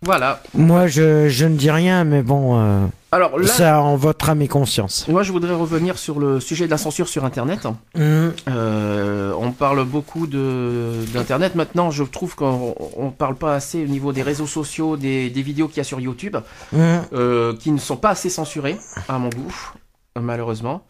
[0.05, 0.41] Voilà.
[0.53, 4.41] moi, je, je ne dis rien, mais bon, euh, Alors là, ça en votre âme
[4.43, 5.07] et conscience.
[5.09, 7.65] moi, je voudrais revenir sur le sujet de la censure sur Internet.
[7.97, 11.91] Hum, Euh, on parle beaucoup de d'internet maintenant.
[11.91, 15.67] Je trouve qu'on on parle pas assez au niveau des réseaux sociaux, des, des vidéos
[15.67, 16.37] qu'il y a sur YouTube,
[16.73, 17.01] hum.
[17.13, 18.77] euh, qui ne sont pas assez censurées
[19.09, 19.53] à mon goût,
[20.21, 20.83] malheureusement.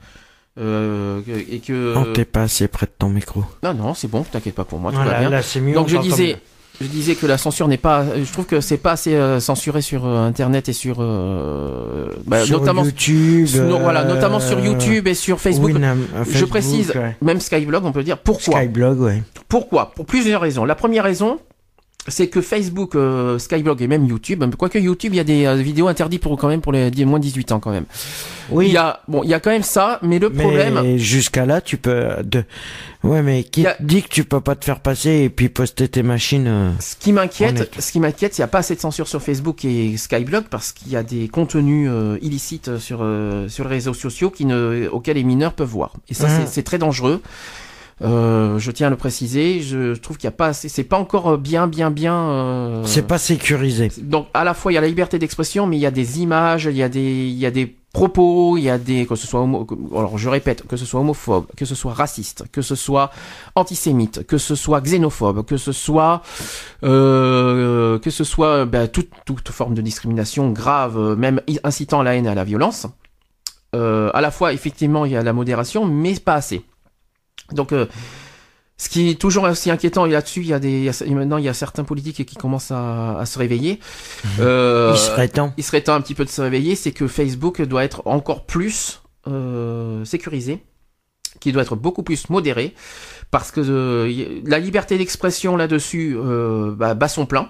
[0.58, 3.44] Euh, et que Oh, t'es pas assez près de ton micro.
[3.62, 5.30] non non c'est bon, t'inquiète pas pour moi, tout va Voilà, bien.
[5.30, 5.74] là, c'est mieux.
[5.74, 6.36] Donc on je disais, mieux.
[6.82, 9.82] Je disais que la censure n'est pas, je trouve que c'est pas assez euh, censuré
[9.82, 13.48] sur euh, Internet et sur, euh, bah, Sur notamment, YouTube.
[13.48, 15.72] sur- voilà, euh, notamment sur YouTube et sur Facebook.
[15.72, 17.16] Winam- euh, je précise, ouais.
[17.22, 18.60] même Skyblog, on peut dire pourquoi?
[18.60, 19.24] Skyblog, ouais.
[19.48, 19.92] Pourquoi?
[19.96, 20.66] Pour plusieurs raisons.
[20.66, 21.40] La première raison,
[22.08, 25.56] c'est que Facebook, euh, Skyblog et même YouTube, quoique YouTube, il y a des euh,
[25.56, 27.86] vidéos interdites pour quand même pour les moins de 18 ans quand même.
[28.52, 28.68] Oui.
[28.68, 31.46] Il y a bon, il y a quand même ça, mais le mais problème, jusqu'à
[31.48, 32.06] là, tu peux.
[32.24, 32.44] De...
[33.04, 35.50] Ouais, mais qui y a- dit que tu peux pas te faire passer et puis
[35.50, 38.76] poster tes machines euh, ce qui m'inquiète, ce qui m'inquiète, il n'y a pas assez
[38.76, 43.00] de censure sur Facebook et Skyblog parce qu'il y a des contenus euh, illicites sur
[43.02, 45.94] euh, sur les réseaux sociaux qui ne auxquels les mineurs peuvent voir.
[46.10, 47.22] Et ça, c'est- c'est très dangereux.
[48.02, 49.62] Euh, je tiens à le préciser.
[49.62, 52.16] Je, trouve qu'il n'y a pas assez, c'est pas encore bien, bien, bien.
[52.16, 53.92] euh, C'est pas sécurisé.
[54.02, 56.20] Donc à la fois il y a la liberté d'expression, mais il y a des
[56.22, 59.16] images, il y a des, il y a des propos, il y a des, que
[59.16, 62.62] ce soit homo, alors je répète, que ce soit homophobe, que ce soit raciste, que
[62.62, 63.10] ce soit
[63.56, 66.22] antisémite, que ce soit xénophobe, que ce soit,
[66.84, 72.04] euh, que ce soit ben, toute, toute forme de discrimination grave, euh, même incitant à
[72.04, 72.86] la haine et à la violence.
[73.74, 76.66] Euh, à la fois effectivement il y a la modération, mais pas assez.
[77.52, 77.86] Donc euh,
[78.78, 81.16] ce qui est toujours aussi inquiétant, et là-dessus, il y a des, il y a-
[81.16, 83.80] maintenant, il y a certains politiques qui commencent à, à se réveiller.
[84.40, 85.54] Euh, Il serait temps.
[85.58, 88.46] il serait temps un petit peu de se réveiller, c'est que Facebook doit être encore
[88.46, 90.64] plus euh, sécurisé
[91.40, 92.74] qui doit être beaucoup plus modéré,
[93.30, 97.50] parce que euh, la liberté d'expression là-dessus euh, bah, bat son plein.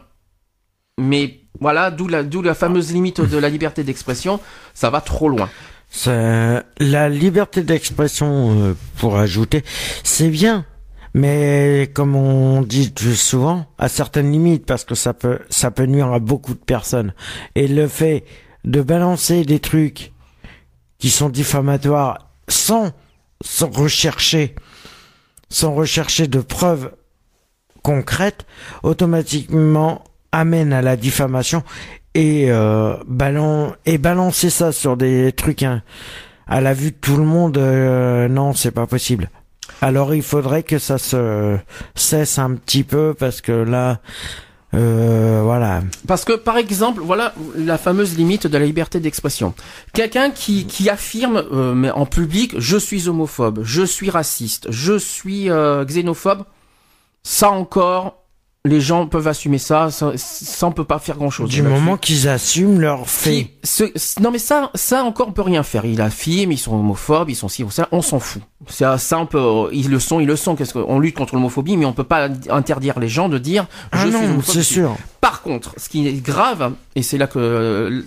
[1.00, 4.39] Mais voilà, d'où la, d'où la fameuse limite de la liberté d'expression,
[4.74, 5.50] ça va trop loin.
[6.06, 9.64] La liberté d'expression, euh, pour ajouter,
[10.04, 10.66] c'est bien.
[11.14, 16.12] Mais comme on dit souvent, à certaines limites, parce que ça peut, ça peut nuire
[16.12, 17.14] à beaucoup de personnes.
[17.56, 18.26] Et le fait
[18.66, 20.12] de balancer des trucs
[20.98, 22.91] qui sont diffamatoires sans,
[23.41, 24.56] sans rechercher,
[25.50, 26.91] sans rechercher de preuves
[27.82, 28.46] concrètes,
[28.84, 31.64] automatiquement amène à la diffamation
[32.16, 35.84] et euh, balan et balancer ça sur des trucs hein,
[36.47, 39.30] à la vue de tout le monde euh, non c'est pas possible.
[39.82, 41.57] Alors il faudrait que ça se
[41.93, 43.99] cesse un petit peu parce que là
[44.76, 45.84] euh, voilà.
[46.07, 49.53] Parce que, par exemple, voilà la fameuse limite de la liberté d'expression.
[49.93, 54.97] Quelqu'un qui, qui affirme, euh, mais en public, je suis homophobe, je suis raciste, je
[54.97, 56.43] suis euh, xénophobe,
[57.24, 58.24] ça encore,
[58.66, 61.49] les gens peuvent assumer ça, ça, ça on peut pas faire grand chose.
[61.49, 62.80] du moment qu'ils assument
[63.43, 65.86] Qui- ce- ce- non mais ça, ça encore on peut rien faire.
[65.86, 68.41] Il affirme, ils sont homophobes, ils sont ci ou ça, on s'en fout.
[68.68, 70.55] Ça, ça on peut, ils le sont, ils le sont.
[70.55, 73.99] Qu'est-ce qu'on lutte contre l'homophobie, mais on peut pas interdire les gens de dire je
[73.99, 77.38] ah suis non c'est sûr Par contre, ce qui est grave, et c'est là que
[77.39, 78.01] euh,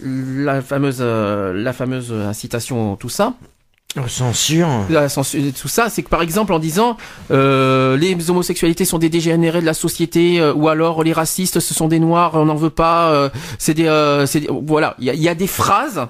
[0.45, 3.35] la fameuse, euh, la fameuse incitation, tout ça,
[4.07, 6.97] censure la censure, tout ça, c'est que par exemple en disant
[7.31, 11.75] euh, les homosexualités sont des dégénérés de la société, euh, ou alors les racistes ce
[11.75, 13.29] sont des noirs, on n'en veut pas, euh,
[13.59, 16.07] c'est des, euh, c'est des- voilà, il y a, y a des phrases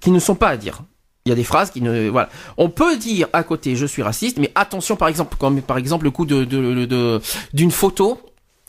[0.00, 0.80] qui ne sont pas à dire.
[1.26, 2.30] Il y a des phrases qui ne, voilà.
[2.56, 6.04] On peut dire à côté je suis raciste, mais attention par exemple, comme par exemple
[6.04, 7.20] le coup de de de-
[7.52, 8.18] d'une photo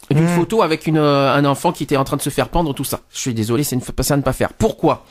[0.09, 0.36] d'une Mm.
[0.36, 2.84] photo avec une, euh, un enfant qui était en train de se faire pendre, tout
[2.84, 2.99] ça.
[3.14, 4.51] Je suis désolé, c'est une c'est à ne pas faire.
[4.51, 5.05] Pourquoi?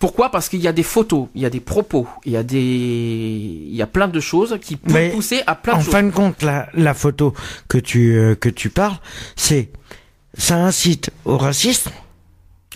[0.00, 0.30] Pourquoi?
[0.30, 2.58] Parce qu'il y a des photos, il y a des propos, il y a des,
[2.58, 5.92] il y a plein de choses qui peuvent pousser à plein en de choses.
[5.92, 7.34] fin de compte la, la photo
[7.68, 8.96] que tu euh, que tu parles
[9.36, 9.68] c'est
[10.36, 11.90] ça incite au racisme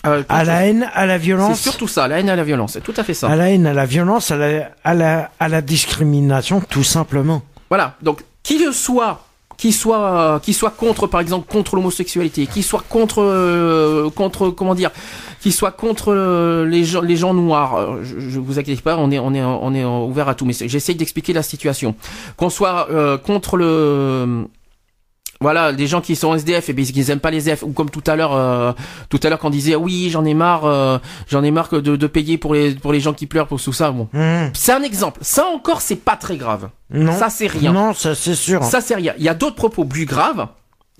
[0.05, 2.73] Euh, à la haine à la c'est violence surtout ça, la haine à la violence,
[2.73, 3.27] c'est tout à fait ça.
[3.27, 7.41] à la haine, à la violence, à la, à la, à la discrimination, tout simplement.
[7.69, 7.95] Voilà.
[8.03, 9.24] Donc, qui le soit,
[9.57, 14.75] qui soit, qui soit contre, par exemple, contre l'homosexualité, qui soit contre, euh, contre, comment
[14.75, 14.91] dire,
[15.39, 17.75] qui soit contre euh, les gens, les gens noirs.
[17.75, 20.45] euh, Je, je vous inquiétez pas, on est, on est, on est ouvert à tout.
[20.45, 21.95] Mais j'essaye d'expliquer la situation.
[22.37, 24.45] Qu'on soit euh, contre le
[25.41, 27.89] voilà, des gens qui sont SDF et bien qu'ils aiment pas les F ou comme
[27.89, 28.71] tout à l'heure, euh,
[29.09, 30.97] tout à l'heure quand on disait oui j'en ai marre, euh,
[31.29, 33.61] j'en ai marre que de, de payer pour les pour les gens qui pleurent pour
[33.61, 33.91] tout ça.
[33.91, 34.51] Bon, Mmh.
[34.53, 35.19] c'est un exemple.
[35.23, 36.69] Ça encore c'est pas très grave.
[36.89, 37.17] Non.
[37.17, 37.73] Ça c'est rien.
[37.73, 38.63] Non, ça c'est sûr.
[38.63, 39.13] Ça c'est rien.
[39.17, 40.47] Il y a d'autres propos plus graves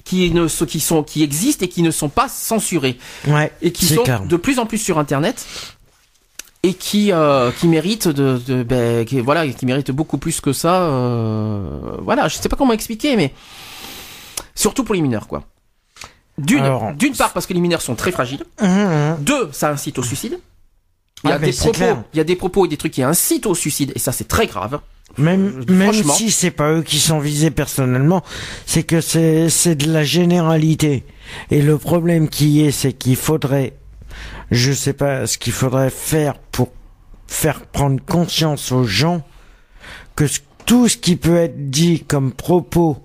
[0.04, 3.72] qui ne ceux qui sont qui existent et qui ne sont pas censurés ouais, et
[3.72, 4.22] qui sont clair.
[4.22, 5.46] de plus en plus sur internet
[6.62, 10.54] et qui euh, qui méritent de, de ben, qui, voilà qui méritent beaucoup plus que
[10.54, 13.34] ça euh, voilà je sais pas comment expliquer mais
[14.56, 15.44] surtout pour les mineurs quoi.
[16.38, 18.44] D'une Alors- d'une part parce que les mineurs sont très fragiles.
[18.62, 19.18] Mmh, mmh.
[19.22, 20.40] deux ça incite au suicide.
[21.24, 23.04] Il y a Ah, des propos il y a des propos et des trucs qui
[23.04, 24.80] incitent au suicide et ça c'est très grave.
[25.18, 28.22] Même, Euh, même si c'est pas eux qui sont visés personnellement,
[28.66, 31.06] c'est que c'est, c'est de la généralité.
[31.52, 33.74] Et le problème qui est, c'est qu'il faudrait,
[34.52, 36.70] je sais pas, ce qu'il faudrait faire pour
[37.28, 39.24] faire prendre conscience aux gens
[40.16, 40.26] que
[40.66, 42.98] tout ce qui peut être dit comme propos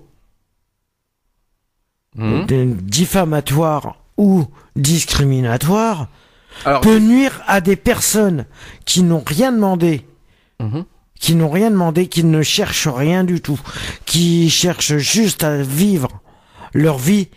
[2.17, 4.45] De- diffamatoire ou
[4.75, 6.09] discriminatoire
[6.65, 8.45] alors peut nuire à des personnes
[8.85, 10.05] qui n'ont rien demandé,
[10.59, 10.83] Mhm.
[11.19, 13.59] qui n'ont rien demandé, qui ne cherchent rien du tout,
[14.05, 16.09] qui cherchent juste à vivre
[16.73, 17.29] leur vie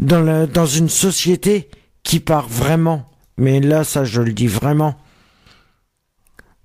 [0.00, 1.70] dans, la, dans une société
[2.02, 4.96] qui part vraiment, mais là ça je le dis vraiment,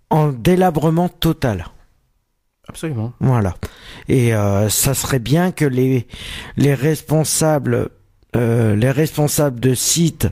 [0.09, 1.67] en délabrement total.
[2.67, 3.53] absolument Voilà.
[4.09, 6.07] Et euh, ça serait bien que les
[6.57, 7.89] les responsables
[8.35, 10.27] euh, les responsables de sites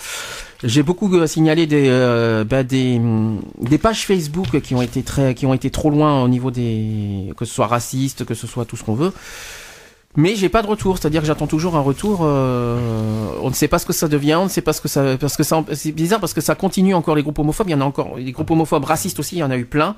[0.62, 5.02] J'ai beaucoup euh, signalé des, euh, bah, des, hum, des pages Facebook qui ont été
[5.02, 8.46] très, qui ont été trop loin au niveau des, que ce soit raciste, que ce
[8.46, 9.12] soit tout ce qu'on veut.
[10.16, 12.20] Mais j'ai pas de retour, c'est-à-dire que j'attends toujours un retour.
[12.22, 12.78] euh,
[13.42, 15.16] on ne sait pas ce que ça devient, on ne sait pas ce que ça,
[15.18, 17.68] parce que ça, c'est bizarre parce que ça continue encore les groupes homophobes.
[17.68, 19.64] Il y en a encore, les groupes homophobes racistes aussi, il y en a eu
[19.64, 19.96] plein.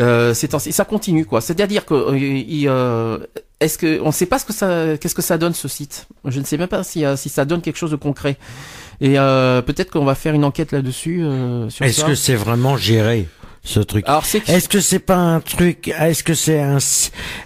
[0.00, 1.40] Euh, c'est ça continue quoi.
[1.40, 3.18] C'est-à-dire que euh, euh,
[3.58, 6.06] est-ce que on ne sait pas ce que ça, qu'est-ce que ça donne ce site?
[6.24, 8.36] Je ne sais même pas si, euh, si ça donne quelque chose de concret.
[9.00, 11.22] Et euh, peut-être qu'on va faire une enquête là-dessus.
[11.24, 13.28] Euh, Est-ce que c'est vraiment géré
[13.64, 14.04] ce truc?
[14.06, 16.76] Alors Est-ce que c'est pas un truc Est-ce que c'est un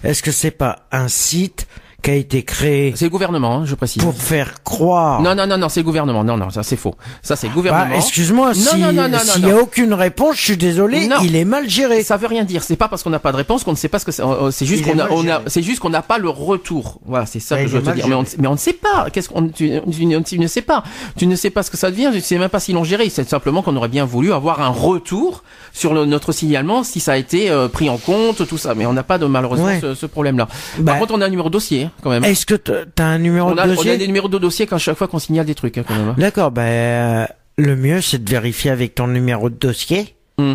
[0.03, 1.65] Est-ce que c'est pas un site
[2.03, 4.03] qui a été créé c'est le gouvernement, hein, je précise.
[4.03, 6.23] pour faire croire Non non non non, c'est le gouvernement.
[6.23, 6.93] Non non, ça c'est faux.
[7.23, 7.89] Ça c'est le gouvernement.
[7.89, 11.07] Bah, excuse-moi, Non, si- non, non, non, s'il n'y a aucune réponse, je suis désolé,
[11.07, 11.15] Non.
[11.23, 12.03] il est mal géré.
[12.03, 12.61] Ça veut rien dire.
[12.63, 14.21] C'est pas parce qu'on n'a pas de réponse qu'on ne sait pas ce que c'est.
[14.51, 16.99] C'est juste qu'on a, on a, c'est juste qu'on n'a pas le retour.
[17.05, 18.07] Voilà, c'est ça que je veux te dire.
[18.07, 18.35] Mais on, géré.
[18.39, 19.07] mais on ne sait pas.
[19.11, 20.83] Qu'est-ce qu'on, tu, tu ne- tu ne sais pas.
[21.17, 22.09] Tu ne sais pas ce que ça devient.
[22.11, 23.09] Tu ne sais même pas s'ils l'ont géré.
[23.09, 27.13] C'est simplement qu'on aurait bien voulu avoir un retour sur le- notre signalement, si ça
[27.13, 28.75] a été euh, pris en compte, tout ça.
[28.75, 29.79] Mais on n'a pas de malheureusement Ouais.
[29.81, 30.47] ce, ce problème-là.
[30.79, 32.23] Bah, Par contre, on a un numéro de dossier hein, quand même.
[32.23, 34.65] Est-ce que t'as un numéro On a, de on a dossier des numéros de dossier
[34.67, 36.09] quand chaque fois qu'on signale des trucs hein, quand même.
[36.09, 36.15] hein.
[36.17, 37.25] D'accord, ben euh,
[37.57, 40.53] le mieux c'est de vérifier avec ton numéro de dossier, Hmm.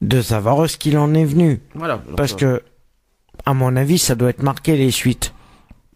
[0.00, 2.00] de savoir où ce qu'il en est venu, Voilà.
[2.16, 2.62] Parce euh, que
[3.44, 5.34] à mon avis ça doit être marqué les suites.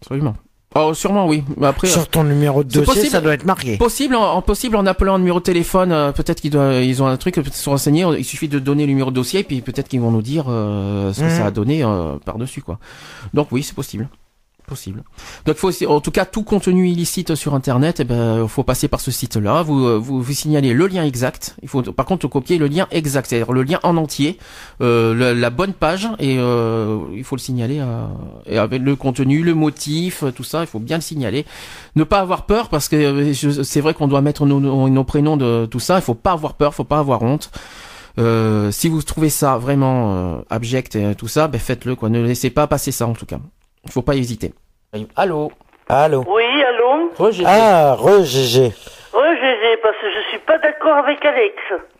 [0.01, 0.35] absolument.
[0.77, 1.41] Oh, sûrement oui.
[1.55, 1.87] Mais après.
[1.87, 3.07] Sur ton numéro de dossier possible.
[3.07, 3.77] ça doit être marqué.
[3.77, 7.07] Possible, en, en possible en appelant un numéro de téléphone, euh, peut-être qu'ils ils ont
[7.07, 8.05] un truc, peut-être sont renseignés.
[8.17, 10.47] Il suffit de donner le numéro de dossier, et puis peut-être qu'ils vont nous dire
[10.49, 11.31] euh, ce que Mhm.
[11.31, 12.77] ça a donné euh, par dessus, quoi.
[13.33, 14.09] Donc oui, c'est possible,
[14.65, 15.03] possible.
[15.45, 18.87] Donc faut, aussi- en tout cas, tout contenu illicite sur Internet, eh ben, faut passer
[18.87, 19.61] par ce site-là.
[19.61, 21.55] Vous, euh, vous, vous signalez le lien exact.
[21.61, 24.37] Il faut, par contre, copier le lien exact, c'est-à-dire le lien en entier,
[24.81, 28.09] euh, la, la bonne page, et euh, il faut le signaler à,
[28.45, 31.45] et avec le contenu, le motif, euh, tout ça, il faut bien le signaler
[31.95, 35.03] ne pas avoir peur parce que euh, c'est vrai qu'on doit mettre nos, nos, nos
[35.03, 35.95] prénoms de tout ça.
[35.97, 37.51] Il faut pas avoir peur, faut pas avoir honte.
[38.17, 42.09] Euh, si vous trouvez ça vraiment euh, abject et tout ça, ben faites-le quoi.
[42.09, 43.39] Ne laissez pas passer ça en tout cas.
[43.85, 44.53] Il faut pas hésiter.
[45.15, 45.51] Allô.
[45.87, 46.23] Allô.
[46.27, 47.11] Oui, allô.
[47.45, 48.73] Ah, re GG.
[49.13, 51.55] Ouais, GG, parce que je suis pas d'accord avec Alex.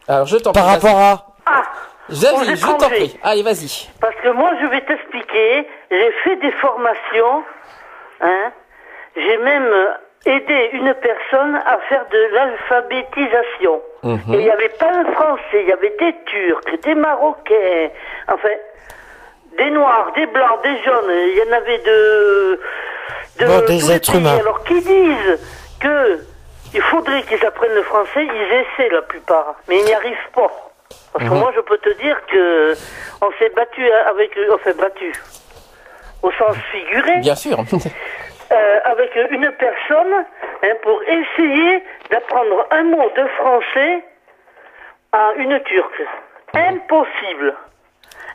[0.08, 0.74] Alors je t'en Par prie.
[0.74, 1.64] rapport à Ah,
[2.10, 3.18] Vas-y, aux je t'en prie.
[3.24, 3.88] Allez, vas-y.
[4.02, 5.68] Parce que moi, je vais t'expliquer.
[5.92, 7.44] J'ai fait des formations,
[8.22, 8.52] hein.
[9.16, 9.92] J'ai même euh,
[10.26, 13.82] aidé une personne à faire de l'alphabétisation.
[14.04, 17.90] Et il n'y avait pas un Français, il y avait des Turcs, des Marocains,
[18.28, 18.50] enfin,
[19.58, 21.12] des Noirs, des Blancs, des jaunes.
[21.12, 22.60] Il y en avait de,
[23.40, 24.22] de Bon, des tous les êtres pays.
[24.22, 24.38] humains.
[24.40, 25.40] Alors, qui disent
[25.80, 26.20] que
[26.74, 30.52] il faudrait qu'ils apprennent le français, ils essaient la plupart, mais ils n'y arrivent pas.
[31.14, 32.74] Parce que moi, je peux te dire que
[33.22, 35.14] on s'est battu avec, enfin battu,
[36.22, 37.58] au sens figuré, Bien sûr.
[38.52, 40.14] euh, avec une personne
[40.64, 44.04] hein, pour essayer d'apprendre un mot de français
[45.14, 46.02] à une turque.
[46.54, 47.54] Impossible.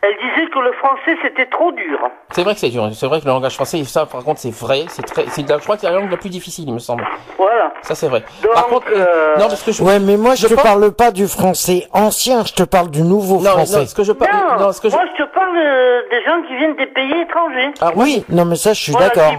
[0.03, 1.98] Elle disait que le français c'était trop dur.
[2.30, 2.88] c'est vrai que c'est dur.
[2.94, 4.84] C'est vrai que le langage français, ça par contre c'est vrai.
[4.88, 5.26] C'est très.
[5.26, 7.07] C'est, la- je crois que c'est la langue la plus difficile, il me semble.
[7.36, 7.70] Voilà.
[7.82, 8.22] Ça c'est vrai.
[8.42, 9.82] Donc, par contre, euh, non parce que je.
[9.82, 12.90] Ouais, mais moi je, Je te pense- parle pas du français ancien, je te parle
[12.90, 13.78] du nouveau non, français.
[13.80, 14.32] non, ce que je parle.
[14.59, 14.94] Non, Non, ce que je.
[14.96, 17.70] moi je te parle euh, des gens qui viennent des pays étrangers.
[17.82, 19.32] Ah, Oui, non mais ça je suis Voilà, d'accord.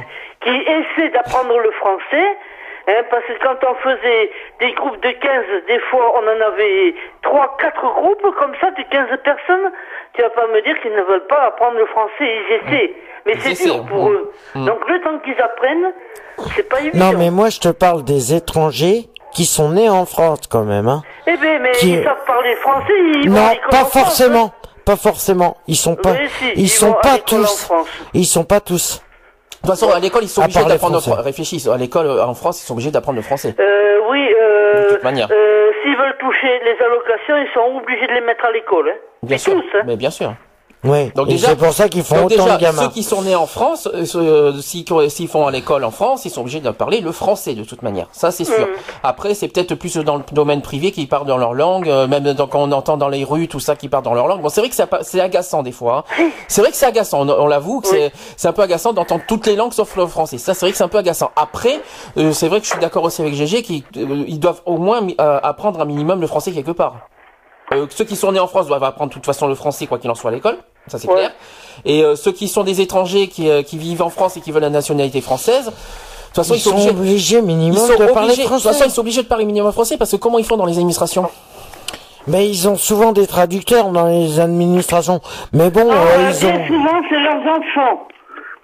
[0.44, 2.38] Qui, qui essaient d'apprendre le français.
[2.88, 6.96] Hein, parce que quand on faisait des groupes de 15, des fois on en avait
[7.24, 9.72] 3, 4 groupes comme ça de 15 personnes.
[10.14, 12.94] Tu vas pas me dire qu'ils ne veulent pas apprendre le français, ils essaient.
[13.26, 14.14] Mais c'est dur pour mm.
[14.14, 14.32] eux.
[14.56, 15.94] Donc le temps qu'ils apprennent,
[16.56, 17.12] c'est pas évident.
[17.12, 20.88] Non mais moi je te parle des étrangers qui sont nés en France quand même.
[20.88, 21.04] Hein.
[21.28, 24.00] Eh ben, mais qui- ils savent parler français, ils vont non, pas France, hein.
[24.00, 24.54] forcément.
[24.86, 25.58] Pas forcément.
[25.68, 26.14] Ils sont pas.
[26.14, 27.66] Oui, si, ils ils sont pas tous.
[27.66, 27.88] France.
[28.14, 29.02] Ils sont pas tous.
[29.62, 31.00] Toute façon, à l'école, ils sont obligés d'apprendre.
[31.02, 31.22] français.
[31.22, 33.56] Réfléchis, à l'école, euh, en France, ils sont obligés d'apprendre le français.
[33.60, 35.28] Euh, oui, euh, De toute manière.
[35.32, 38.90] euh, s'ils veulent toucher les allocations, ils sont obligés de les mettre à l'école.
[38.90, 38.98] Hein.
[39.24, 39.54] Bien Et sûr.
[39.54, 39.84] tous, hein.
[39.86, 40.34] Mais bien sûr.
[40.84, 41.12] Oui.
[41.14, 42.82] Donc Et déjà- c'est pour ça qu'ils font Donc autant déjà, de gamins.
[42.82, 46.26] ceux qui sont nés en France, euh, ceux, euh, s'ils font à l'école en France,
[46.26, 48.08] ils sont obligés de parler le français de toute manière.
[48.12, 48.68] Ça, c'est sûr.
[49.04, 52.34] Après, c'est peut-être plus dans le domaine privé qu'ils parlent dans leur langue, euh, même
[52.34, 54.42] dans- quand on entend dans les rues tout ça qui parlent dans leur langue.
[54.42, 56.04] Bon, c'est vrai que c'est agaçant des fois.
[56.18, 56.26] hein.
[56.48, 57.22] C'est vrai que c'est agaçant.
[57.22, 60.08] On, on l'avoue que c'est c'est un peu agaçant d'entendre toutes les langues sauf le
[60.08, 60.40] français.
[60.40, 61.30] Ça, c'est vrai que c'est un peu agaçant.
[61.36, 61.80] Après,
[62.18, 64.78] euh, c'est vrai que je suis d'accord aussi avec GG qu'ils euh, ils doivent au
[64.78, 66.96] moins euh, apprendre un minimum le français quelque part.
[67.74, 69.98] Euh, ceux qui sont nés en France doivent apprendre de toute façon le français quoi
[69.98, 70.58] qu'il en soit à l'école,
[70.88, 71.16] ça c'est Ouais.
[71.16, 71.32] clair.
[71.86, 74.52] Et euh, ceux qui sont des étrangers qui, euh, qui vivent en France et qui
[74.52, 76.90] veulent la nationalité française, de toute façon Ils sont obligés.
[76.92, 78.44] obligés Ils minimum sont de parler obligés.
[78.44, 78.86] De toute façon, français.
[78.88, 81.30] ils sont obligés de parler minimum français parce que comment ils font dans les administrations?
[82.28, 85.22] Mais ils ont souvent des traducteurs dans les administrations.
[85.54, 86.68] Mais bon, Ah, euh, ils ont.
[86.68, 88.08] souvent, c'est leurs enfants.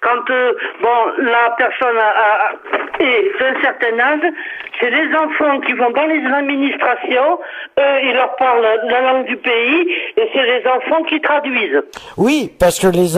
[0.00, 4.32] Quand euh, bon, la personne a, a- a- est d'un certain âge,
[4.80, 7.38] c'est les enfants qui vont dans les administrations,
[7.78, 11.82] eux, ils leur parlent la langue du pays, et c'est les enfants qui traduisent.
[12.16, 13.08] Oui, parce que les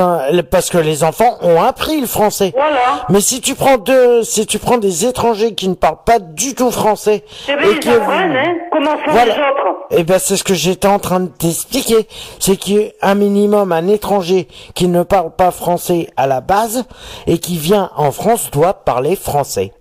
[0.50, 2.52] parce que les enfants ont appris le français.
[2.54, 3.04] Voilà.
[3.08, 6.54] Mais si tu prends deux, si tu prends des étrangers qui ne parlent pas du
[6.54, 9.34] tout français Eh bien, et ils qui apprennent, hein, comment font Voilà.
[9.34, 9.86] les autres.
[9.90, 12.06] Eh ben, c'est ce que j'étais en train de t'expliquer.
[12.38, 16.84] C'est qu'un minimum, un étranger qui ne parle pas français à la base
[17.26, 19.72] et qui vient en France doit parler français.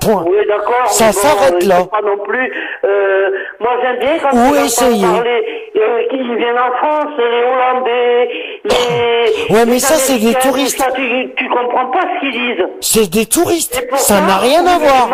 [0.00, 0.24] Point.
[0.26, 0.86] Oui, d'accord.
[0.88, 1.84] Ça bon, s'arrête il là.
[1.90, 2.52] Pas non plus.
[2.84, 3.30] Euh,
[3.60, 5.06] moi, j'aime bien quand Ou essayer.
[5.06, 8.28] parler, euh, qu'ils viennent en France, les Hollandais,
[8.64, 9.26] les.
[9.54, 10.78] Ouais, mais ça, c'est des touristes.
[10.78, 12.66] ça, tu, tu comprends pas ce qu'ils disent.
[12.80, 13.86] C'est des touristes.
[13.94, 15.08] Ça n'a rien à voir.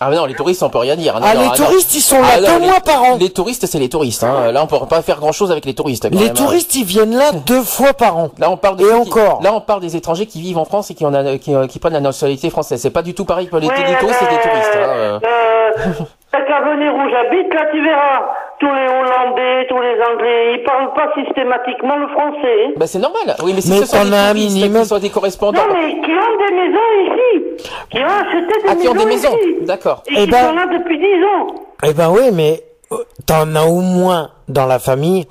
[0.00, 1.14] Ah mais non, les touristes on peut rien dire.
[1.14, 1.54] Non, Ah, non, les non.
[1.54, 3.16] touristes, ils sont là Ah, non, deux les- mois par an.
[3.18, 4.22] Les touristes c'est les touristes.
[4.24, 4.52] Hein.
[4.52, 6.04] Là on peut pas faire grand chose avec les touristes.
[6.04, 6.34] quand Les même, hein.
[6.34, 8.30] touristes, ils viennent là deux fois par an.
[8.38, 9.40] Là on parle de Et qui- encore.
[9.42, 11.66] là on parle des étrangers qui vivent en France et qui, en a, qui, euh,
[11.66, 12.80] qui prennent la nationalité française.
[12.80, 14.70] C'est pas du tout pareil que les, Ouais, les touristes et ben, des touristes.
[14.74, 14.78] Hein.
[14.78, 15.18] euh.
[15.24, 18.20] euh, T'as qu'à venir où j'habite, là tu verras.
[18.60, 22.64] Tous les Hollandais, tous les Anglais, ils parlent pas systématiquement le français.
[22.66, 22.70] hein.
[22.76, 23.36] Ben c'est normal.
[23.44, 24.82] Oui mais si Mais ce sont t'en des as un touristes minimum.
[24.82, 25.60] qui sont des correspondants.
[25.68, 27.64] Non, mais qui ont des maisons ici?
[27.90, 29.36] Qui ont acheté des Ah, maisons qui ont des maisons.
[29.62, 30.02] D'accord.
[30.08, 31.46] Et Eh qui ben- sont là depuis 10 ans.
[31.86, 32.60] Eh ben oui, mais
[32.92, 32.96] euh,
[33.26, 35.26] t'en as au moins dans la famille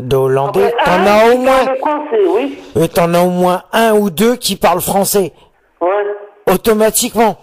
[0.00, 0.72] de Hollandais.
[0.72, 2.58] Après, T'en un as au qui moins, français, oui.
[2.78, 5.32] euh, t'en as au moins un ou deux qui parlent français
[5.82, 5.88] Ouais.
[6.50, 7.36] automatiquement.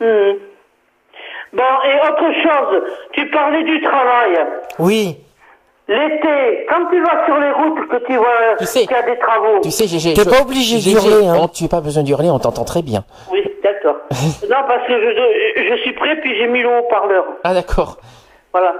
[0.00, 0.32] Hmm.
[1.52, 2.82] Bon, et autre chose,
[3.12, 4.38] tu parlais du travail.
[4.78, 5.16] Oui.
[5.88, 8.28] L'été, quand tu vas sur les routes, que tu vois
[8.58, 9.60] Tu sais- qu'il y a des travaux.
[9.60, 10.14] Tu sais GG.
[10.14, 11.34] T'es pas obligé d'hurler, hein.
[11.40, 13.02] on- Tu n'as pas besoin d'hurler, on t'entend très bien.
[13.32, 13.96] Oui, d'accord.
[14.48, 17.24] non, parce que je, je suis prêt, puis j'ai mis le haut-parleur.
[17.42, 17.96] Ah d'accord.
[18.52, 18.74] Voilà.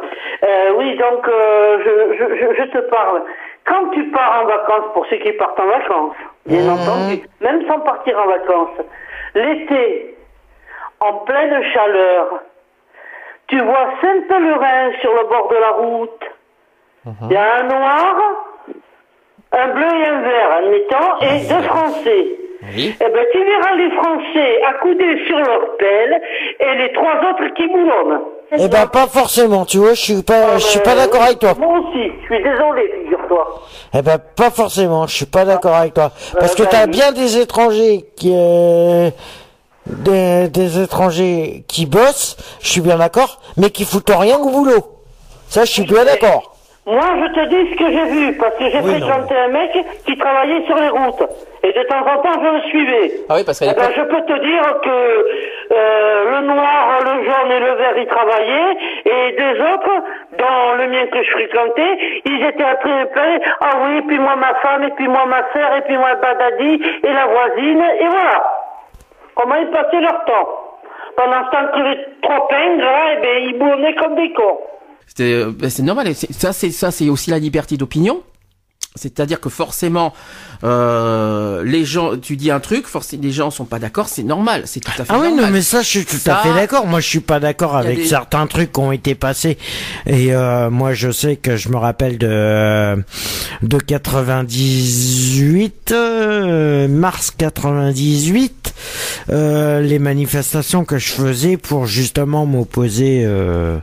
[0.45, 3.23] Euh, oui, donc euh, je, je, je, je te parle.
[3.67, 6.17] Quand tu pars en vacances, pour ceux qui partent en vacances,
[6.47, 8.87] bien entendu, même sans partir en vacances,
[9.35, 10.17] l'été,
[11.01, 12.41] en pleine chaleur,
[13.51, 16.23] tu vois Saint-Pèlerin sur le bord de la route.
[17.29, 18.15] Il y a un noir,
[19.53, 22.27] un bleu et un vert, admettons, et deux Français.
[22.63, 22.95] Oui.
[23.01, 26.23] Eh ben, tu verras les Français accoudés sur leur pelle
[26.61, 28.21] et les trois autres qui boulonnent.
[28.53, 31.55] Eh ben pas forcément, tu vois, je suis pas, je suis pas d'accord avec toi.
[31.57, 33.63] Moi aussi, je suis désolé, figure-toi.
[33.95, 36.11] Eh ben pas forcément, je suis pas d'accord avec toi.
[36.39, 39.11] Parce que bah t'as bien des étrangers qui, euh,
[39.91, 44.85] des, des étrangers qui bossent, je suis bien d'accord, mais qui foutent rien au boulot.
[45.49, 46.55] Ça, je suis bien d'accord.
[46.87, 49.49] Moi, je te dis ce que j'ai vu, parce que j'ai Oui, non, fréquenté un
[49.49, 49.71] mec
[50.07, 51.23] qui travaillait sur les routes.
[51.63, 53.13] Et de temps en temps, je le suivais.
[53.29, 57.25] Ah oui parce qu'à Eh ben, je peux te dire que euh, le noir, le
[57.25, 60.03] jaune et le vert y travaillaient, et deux autres,
[60.39, 63.07] dans le mien que je fréquentais, ils étaient à plein
[63.61, 66.81] Ah oui, puis moi ma femme, et puis moi ma sœur, et puis moi Badadi,
[67.05, 68.43] et la voisine, et voilà.
[69.37, 70.49] Comment ils passaient leur temps.
[71.17, 74.59] Pendant ce temps que les trois pingres, là, eh ben, ils bournaient comme des cons.
[75.07, 76.15] C'est euh, ben, c'est normal.
[76.15, 78.23] ça, c'est aussi la liberté d'opinion.
[78.95, 80.13] C'est-à-dire que forcément,
[80.63, 84.63] euh, les gens, tu dis un truc, forcément, les gens sont pas d'accord, c'est normal,
[84.67, 85.47] c'est tout à fait Ah oui, normal.
[85.47, 86.87] non, mais ça, je suis tout Ça, à fait d'accord.
[86.87, 89.59] Moi, je suis pas d'accord avec des- certains trucs qui ont été passés.
[90.07, 92.97] Et euh, moi, je sais que je me rappelle de
[93.63, 98.75] de 98, euh, mars 98,
[99.31, 103.23] euh, les manifestations que je faisais pour justement m'opposer.
[103.25, 103.79] Euh,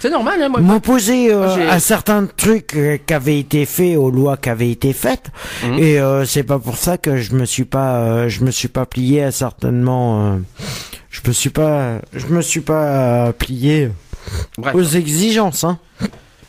[0.00, 0.60] C'est normal, hein, moi.
[0.60, 4.92] m'opposer euh, à certains trucs euh, qui avaient été faits aux lois qui avaient été
[4.92, 5.30] faites
[5.64, 5.78] Mhm.
[5.78, 8.68] et euh, c'est pas pour ça que je me suis pas euh, je me suis
[8.68, 10.36] pas plié à certainement euh,
[11.10, 13.90] je me suis pas je me suis pas plié
[14.58, 14.74] Bref.
[14.74, 15.78] aux exigences hein.